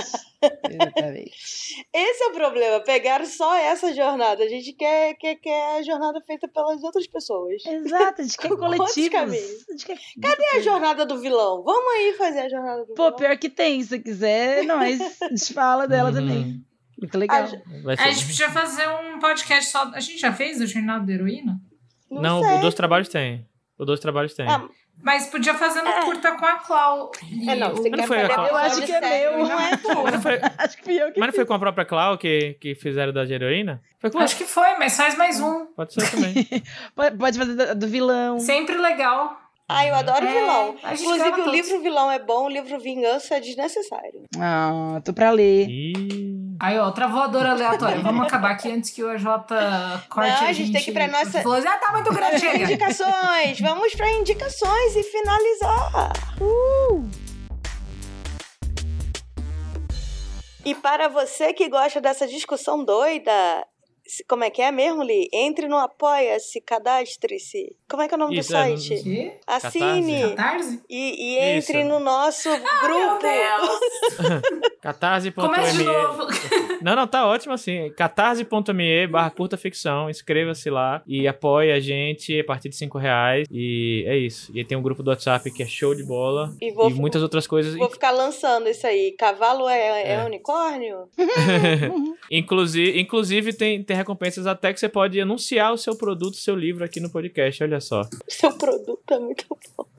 [0.70, 1.84] Exatamente.
[1.92, 4.42] Esse é o problema, pegaram só essa jornada.
[4.44, 7.62] A gente quer, quer, quer a jornada feita pelas outras pessoas.
[7.66, 9.12] Exato, a gente quer coletivos.
[9.68, 9.98] A gente quer...
[10.20, 11.62] Cadê a jornada do vilão?
[11.62, 13.16] Vamos aí fazer a jornada do Pô, vilão.
[13.16, 14.98] pior que tem, se quiser, nós.
[15.22, 16.14] A gente fala dela Uhum.
[16.16, 16.64] também.
[17.01, 17.46] Muito legal.
[17.82, 19.90] Vai A gente podia fazer um podcast só.
[19.94, 21.59] A gente já fez a jornada da heroína?
[22.11, 22.59] Não, Não, sei.
[22.59, 23.46] o Dois Trabalhos tem.
[23.78, 24.46] O Dois Trabalhos tem.
[24.48, 24.68] Ah,
[25.03, 26.03] Mas podia fazer no É.
[26.05, 27.11] curta com a Clau.
[27.48, 28.51] É, não, você Não quer foi fazer a Cláudia.
[28.53, 29.38] Eu acho que é meu.
[29.38, 30.20] Não é Mas não tua.
[30.20, 32.74] foi, Acho que fui eu que mas não foi com a própria Clau que, que
[32.74, 33.80] fizeram da heroína?
[33.98, 35.66] Foi com Acho que foi, mas faz mais um.
[35.74, 36.46] Pode ser também.
[37.18, 38.38] Pode fazer do, do vilão.
[38.38, 39.40] Sempre legal.
[39.72, 40.74] Ah, eu adoro É, vilão.
[40.88, 41.52] gente Inclusive, o todos.
[41.52, 44.24] livro vilão é bom, o livro vingança é desnecessário.
[44.38, 45.68] Ah, tô pra ler.
[45.68, 46.56] Ih.
[46.58, 48.00] Aí, ó, outra voadora aleatória.
[48.00, 49.24] Vamos acabar aqui antes que o AJ
[50.10, 52.38] corte Não, a a gente tem que ir pra nossa- Falou, já tá muito grande,
[52.40, 52.64] chega.
[52.64, 53.60] Indicações!
[53.60, 56.12] Vamos pra indicações e finalizar.
[60.64, 63.32] E para você que gosta dessa discussão doida,
[64.28, 65.28] como é que é mesmo, Li?
[65.32, 67.74] Entre no Apoia-se, cadastre-se.
[67.88, 69.02] Como é que é o nome Isso, do é, site?
[69.02, 69.32] Quê?
[69.46, 70.82] Assine Catarse?
[70.88, 71.88] e, e entre Isso.
[71.88, 73.22] no nosso Meu grupo.
[73.22, 74.40] Deus!
[74.80, 76.26] Catarse.me Começa de novo.
[76.80, 77.92] Não, não, tá ótimo assim.
[77.94, 80.08] catarse.me barra curta ficção.
[80.08, 83.46] Inscreva-se lá e apoie a gente a partir de 5 reais.
[83.50, 84.50] E é isso.
[84.54, 86.56] E aí tem um grupo do WhatsApp que é show de bola.
[86.58, 87.74] E vou- muitas outras coisas.
[87.76, 89.12] Vou ficar lançando isso aí.
[89.12, 90.24] Cavalo é, é É.
[90.24, 91.06] unicórnio?
[92.30, 96.84] Inclusive, inclusive tem, tem recompensas até que você pode anunciar o seu produto, seu livro
[96.84, 97.62] aqui no podcast.
[97.62, 98.03] Olha só.
[98.28, 99.57] Seu produto é muito bom.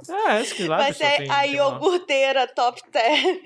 [0.09, 3.39] É, acho que lá Vai ser tem- a tem uma- iogurteira top 10.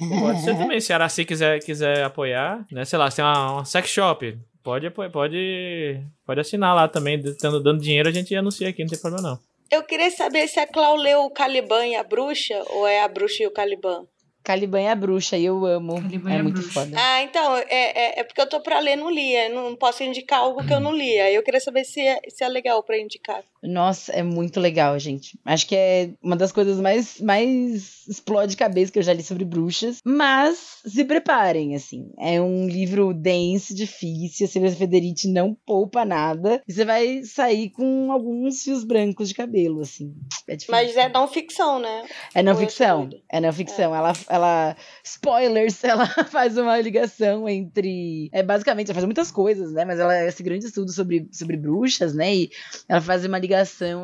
[0.20, 0.80] Pode ser também.
[0.80, 2.84] Se a Araci quiser, quiser apoiar, né?
[2.84, 4.36] Sei lá, se tem uma, uma sex shop.
[4.62, 7.20] Pode, pode, pode assinar lá também.
[7.40, 9.38] Dando, dando dinheiro, a gente anuncia aqui, não tem problema não.
[9.70, 13.08] Eu queria saber se a Clau leu o Caliban e a bruxa, ou é a
[13.08, 14.04] bruxa e o Caliban?
[14.42, 16.00] Caliban é a bruxa e eu amo.
[16.00, 16.72] Caliban é é muito bruxa.
[16.72, 16.96] foda.
[16.98, 19.34] Ah, então, é, é, é porque eu tô pra ler, não li.
[19.34, 21.18] eu Não posso indicar algo que eu não li.
[21.20, 23.42] Aí eu queria saber se é, se é legal pra indicar.
[23.62, 25.38] Nossa, é muito legal, gente.
[25.44, 29.44] Acho que é uma das coisas mais, mais explode cabeça que eu já li sobre
[29.44, 29.98] bruxas.
[30.04, 32.10] Mas se preparem, assim.
[32.18, 34.46] É um livro denso, difícil.
[34.46, 36.62] A Silvia Federici não poupa nada.
[36.66, 40.14] E você vai sair com alguns fios brancos de cabelo, assim.
[40.48, 40.72] É difícil.
[40.72, 42.04] Mas é não ficção, né?
[42.34, 43.10] É não Ou é ficção.
[43.28, 43.94] É não ficção.
[43.94, 44.76] Ela, ela.
[45.04, 48.30] Spoilers, ela faz uma ligação entre.
[48.32, 49.84] É, basicamente, ela faz muitas coisas, né?
[49.84, 52.34] Mas ela é esse grande estudo sobre, sobre bruxas, né?
[52.34, 52.50] E
[52.88, 53.49] ela faz uma ligação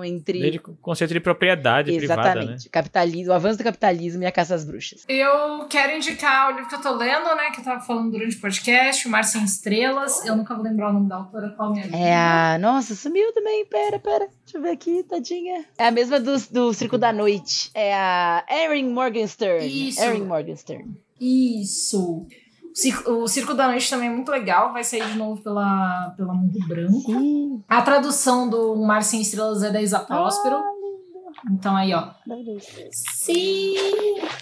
[0.05, 0.41] entre.
[0.41, 2.31] Desde o conceito de propriedade privada, né?
[2.31, 2.69] Exatamente.
[2.69, 5.05] Capitalismo, o avanço do capitalismo e a caça às bruxas.
[5.09, 7.51] Eu quero indicar o livro que eu tô lendo, né?
[7.53, 10.25] Que eu tava falando durante o podcast, O Mar Sem Estrelas.
[10.25, 11.97] Eu nunca vou lembrar o nome da autora, qual ajuda.
[11.97, 12.59] É a.
[12.59, 13.65] Nossa, sumiu também.
[13.67, 14.29] Pera, pera.
[14.45, 15.65] Deixa eu ver aqui, tadinha.
[15.79, 17.71] É a mesma do, do Circo da Noite.
[17.75, 19.67] É a Erin Morgenstern.
[19.67, 20.03] Isso.
[20.03, 20.97] Erin Morgenstern.
[21.21, 22.27] Isso.
[23.07, 26.59] O Circo, da Noite também é muito legal, vai sair de novo pela, pela Mundo
[26.69, 27.01] Branco.
[27.01, 27.65] Sim.
[27.69, 30.57] A tradução do Mar Sem Estrelas é da Isa Próspero.
[31.51, 32.11] Então aí, ó.
[32.93, 33.75] Sim!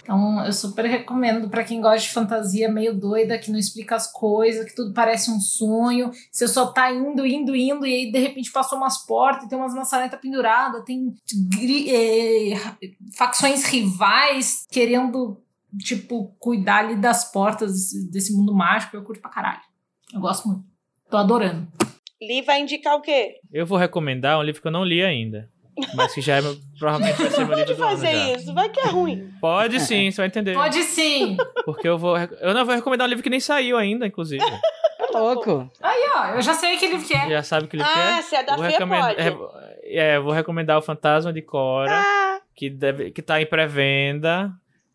[0.03, 4.11] Então eu super recomendo pra quem gosta de fantasia meio doida, que não explica as
[4.11, 6.11] coisas, que tudo parece um sonho.
[6.31, 9.75] Você só tá indo, indo, indo, e aí de repente passou umas portas, tem umas
[9.75, 11.15] maçanetas penduradas, tem
[11.89, 12.55] eh,
[13.17, 15.37] facções rivais querendo,
[15.79, 17.73] tipo, cuidar ali das portas
[18.11, 18.97] desse- mundo mágico.
[18.97, 19.61] Eu curto pra caralho.
[20.13, 20.65] Eu gosto muito.
[21.11, 21.67] Tô adorando.
[22.21, 23.37] Li vai indicar o quê?
[23.53, 25.51] Eu vou recomendar um livro que eu não li ainda.
[25.95, 28.37] Mas que já é, meu- provavelmente vai ser meu livro Pode do ano fazer já.
[28.37, 29.29] isso, vai que é ruim.
[29.41, 30.55] Pode sim, você vai entender.
[30.55, 31.37] Pode sim!
[31.65, 32.17] Porque eu vou.
[32.17, 34.45] Eu não vou recomendar um livro que nem saiu ainda, inclusive.
[35.13, 35.69] Tá louco.
[35.83, 37.29] Aí, ó, eu já sei que livro que é.
[37.29, 38.23] Já sabe que livro que Ah, é?
[38.23, 39.21] se é da Vou recomendar- pode.
[39.85, 44.53] É, é, vou recomendar o Fantasma de Cora, Ah, que, deve, que tá em pré-venda.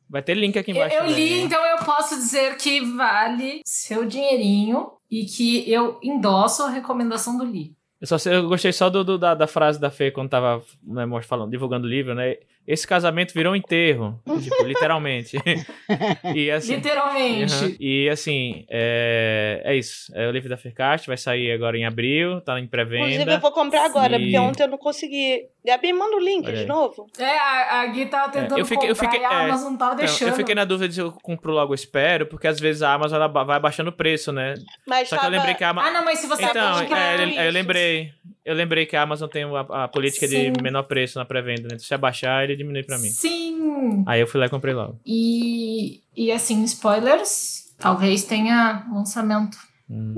[0.09, 0.95] Vai ter link aqui embaixo.
[0.95, 1.15] eu também.
[1.15, 7.37] li, então eu posso dizer que vale seu dinheirinho e que eu endosso a recomendação
[7.37, 7.73] do Li.
[8.01, 11.05] Eu, só eu gostei só do, do- da, da frase da Fê quando tava né,
[11.21, 12.37] falando, divulgando o livro, né?
[12.71, 14.21] Esse casamento virou um enterro.
[14.43, 15.37] tipo, literalmente.
[16.35, 16.75] e assim.
[16.75, 17.53] Literalmente.
[17.65, 17.75] Uhum.
[17.79, 20.11] E assim, é, é isso.
[20.15, 23.39] É o livro da Faircast, vai sair agora em abril, tá em inclusive eu pré-venda.
[23.39, 25.47] vou comprar agora, E- porque ontem eu não consegui.
[25.65, 26.65] Gabi, manda o link Olha de aí.
[26.67, 27.07] novo.
[27.17, 29.71] É, a, a Gui tava tentando eu fiquei- eu comprar fiquei- e a é, Amazon
[29.71, 30.29] não tava Então, deixando.
[30.29, 33.59] eu fiquei na dúvida se eu compro logo espero, porque às vezes a Amazon vai
[33.59, 34.53] baixando o preço, né?
[34.87, 35.89] Mas Só que eu tava- lembrei que a Amazon.
[35.89, 38.11] Ah, não, mas se você Então, comprar é, aí eu lembrei.
[38.45, 40.51] Eu lembrei que a Amazon tem a, a política Sim.
[40.53, 41.77] de menor preço na pré-venda, né?
[41.77, 43.09] Se você abaixar, ele diminui pra mim.
[43.09, 44.03] Sim.
[44.07, 44.99] Aí eu fui lá e comprei logo.
[45.05, 49.57] E, e assim, spoilers, talvez tenha lançamento
[49.89, 50.13] Hum.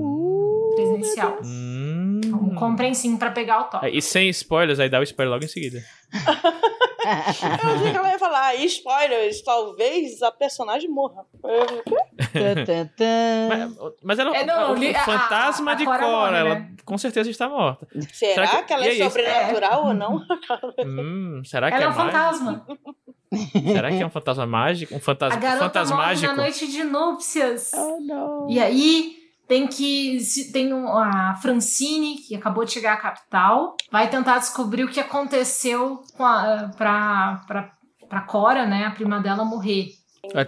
[0.74, 1.38] presencial.
[1.42, 2.20] Hum.
[2.24, 3.86] Então, comprem sim pra pegar o top.
[3.86, 5.82] É, E sem spoilers, aí dá o spoiler logo em seguida.
[7.04, 11.24] Eu achei que ela ia falar, ah, spoilers, talvez a personagem morra.
[13.48, 16.10] Mas, mas ela, É, não, o, li- o a- fantasma a- a de Cora Cora,
[16.12, 16.72] morre, ela né?
[16.84, 17.86] com certeza está morta.
[18.12, 20.20] será, Será que- que, ela é é sobrenatural ou não?
[20.84, 22.12] Hum, será que Ela é é, um mágico?
[22.12, 22.66] fantasma.
[23.72, 24.94] Será que é um fantasma mágico?
[24.94, 26.26] Um A fantasma, garota morre fantasmágico?
[26.36, 27.70] na noite de núpcias.
[27.74, 28.46] Oh, não.
[28.50, 29.16] E aí
[29.52, 30.16] tem que
[30.50, 34.98] tem um- a Francine que acabou de chegar à capital, vai tentar descobrir o que
[34.98, 37.70] aconteceu com a, pra, pra,
[38.08, 39.88] pra Cora, né, a prima dela morrer.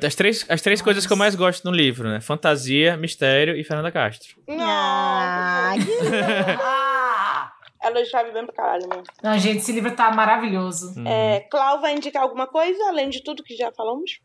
[0.02, 2.18] As três, as três coisas que eu mais gosto no livro, né?
[2.20, 4.36] Fantasia, mistério e Fernanda Castro.
[4.48, 4.64] Não.
[4.66, 5.74] Ah,
[6.62, 7.50] Ah!
[7.82, 9.02] Ela escreve bem pra caralho, mano.
[9.22, 10.94] Não, gente, esse livro tá maravilhoso.
[10.98, 11.04] Hum.
[11.06, 14.20] É, Clau vai indicar alguma coisa, além de tudo que já falamos?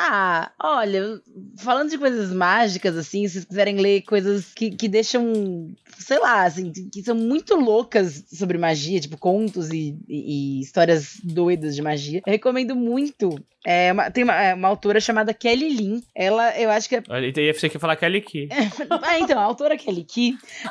[0.00, 1.20] Ah, olha,
[1.58, 6.42] falando de coisas mágicas, assim, se vocês quiserem ler coisas que, que deixam, sei lá,
[6.44, 11.82] assim, que são muito loucas sobre magia, tipo contos e, e- e histórias doidas de
[11.82, 13.30] magia, eu recomendo muito.
[13.64, 16.02] É uma- tem uma, é uma autora chamada Kelly Lin.
[16.14, 17.02] Ela, eu acho que é.
[17.08, 18.48] Olha, e você que falar Kelly Key.
[19.02, 20.36] Ah, então, a autora Kelly Key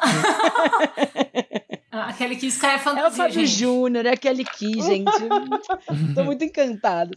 [1.92, 3.58] Ah, Aquele que escreve é o fantasia, Fábio gente.
[3.58, 5.12] Júnior, é a Kelly Key, gente.
[6.14, 7.12] Tô muito encantada.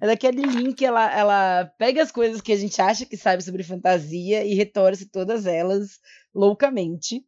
[0.00, 3.62] É daquele link, ela, ela pega as coisas que a gente acha que sabe sobre
[3.62, 5.98] fantasia e retorce todas elas
[6.34, 7.22] loucamente.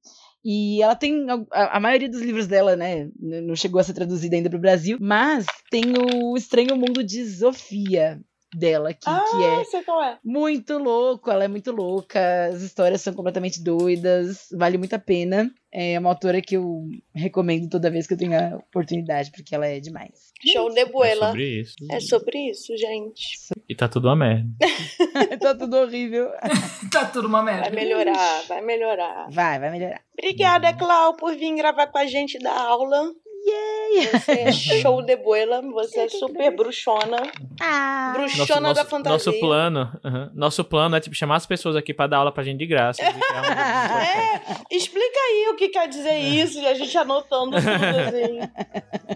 [0.45, 1.27] E ela tem.
[1.53, 3.09] A, a maioria dos livros dela, né?
[3.18, 7.25] Não chegou a ser traduzida ainda para o Brasil, mas tem o Estranho Mundo de
[7.27, 8.20] Sofia
[8.55, 9.62] dela aqui, ah, que é
[10.05, 10.18] é.
[10.23, 15.51] muito louco, ela é muito louca, as histórias são completamente doidas, vale muito a pena.
[15.75, 19.66] É uma autora que eu recomendo toda vez que eu tenho a oportunidade, porque ela
[19.66, 20.31] é demais.
[20.53, 21.29] Show de É Buela.
[21.29, 21.75] sobre isso.
[21.91, 23.39] É sobre isso, gente.
[23.66, 24.49] E tá tudo uma merda.
[25.41, 26.31] tá tudo horrível.
[26.93, 27.70] Tá tudo uma Vai merda.
[27.75, 29.29] melhorar, vai melhorar.
[29.31, 30.03] Vai, vai melhorar.
[30.12, 33.11] Obrigada, Clau, por vir gravar com a gente da aula.
[33.45, 34.07] Yay!
[34.12, 37.22] Você é show de boela, você é super bruxona.
[37.61, 38.12] Ah!
[38.16, 39.12] Bruxona nosso, da nosso, fantasia.
[39.12, 40.30] nosso plano, uhum.
[40.34, 43.03] nosso plano é tipo chamar as pessoas aqui pra dar aula pra gente de graça.
[43.03, 48.38] é É, explica aí o que quer dizer isso e a gente anotando tudo assim.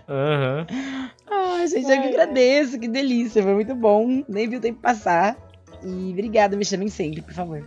[0.09, 0.67] Aham.
[1.29, 4.25] Ai, gente, eu que agradeço, que delícia, foi muito bom.
[4.29, 5.37] Nem vi o tempo passar.
[5.83, 7.65] E obrigada, me chamem sempre, por favor.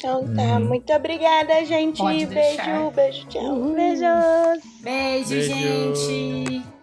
[0.00, 2.02] Então tá, muito obrigada, gente.
[2.02, 2.26] Beijo,
[2.90, 3.52] beijo, tchau.
[3.76, 4.64] Beijos!
[4.80, 5.94] Beijo, Beijo.
[5.94, 6.79] gente.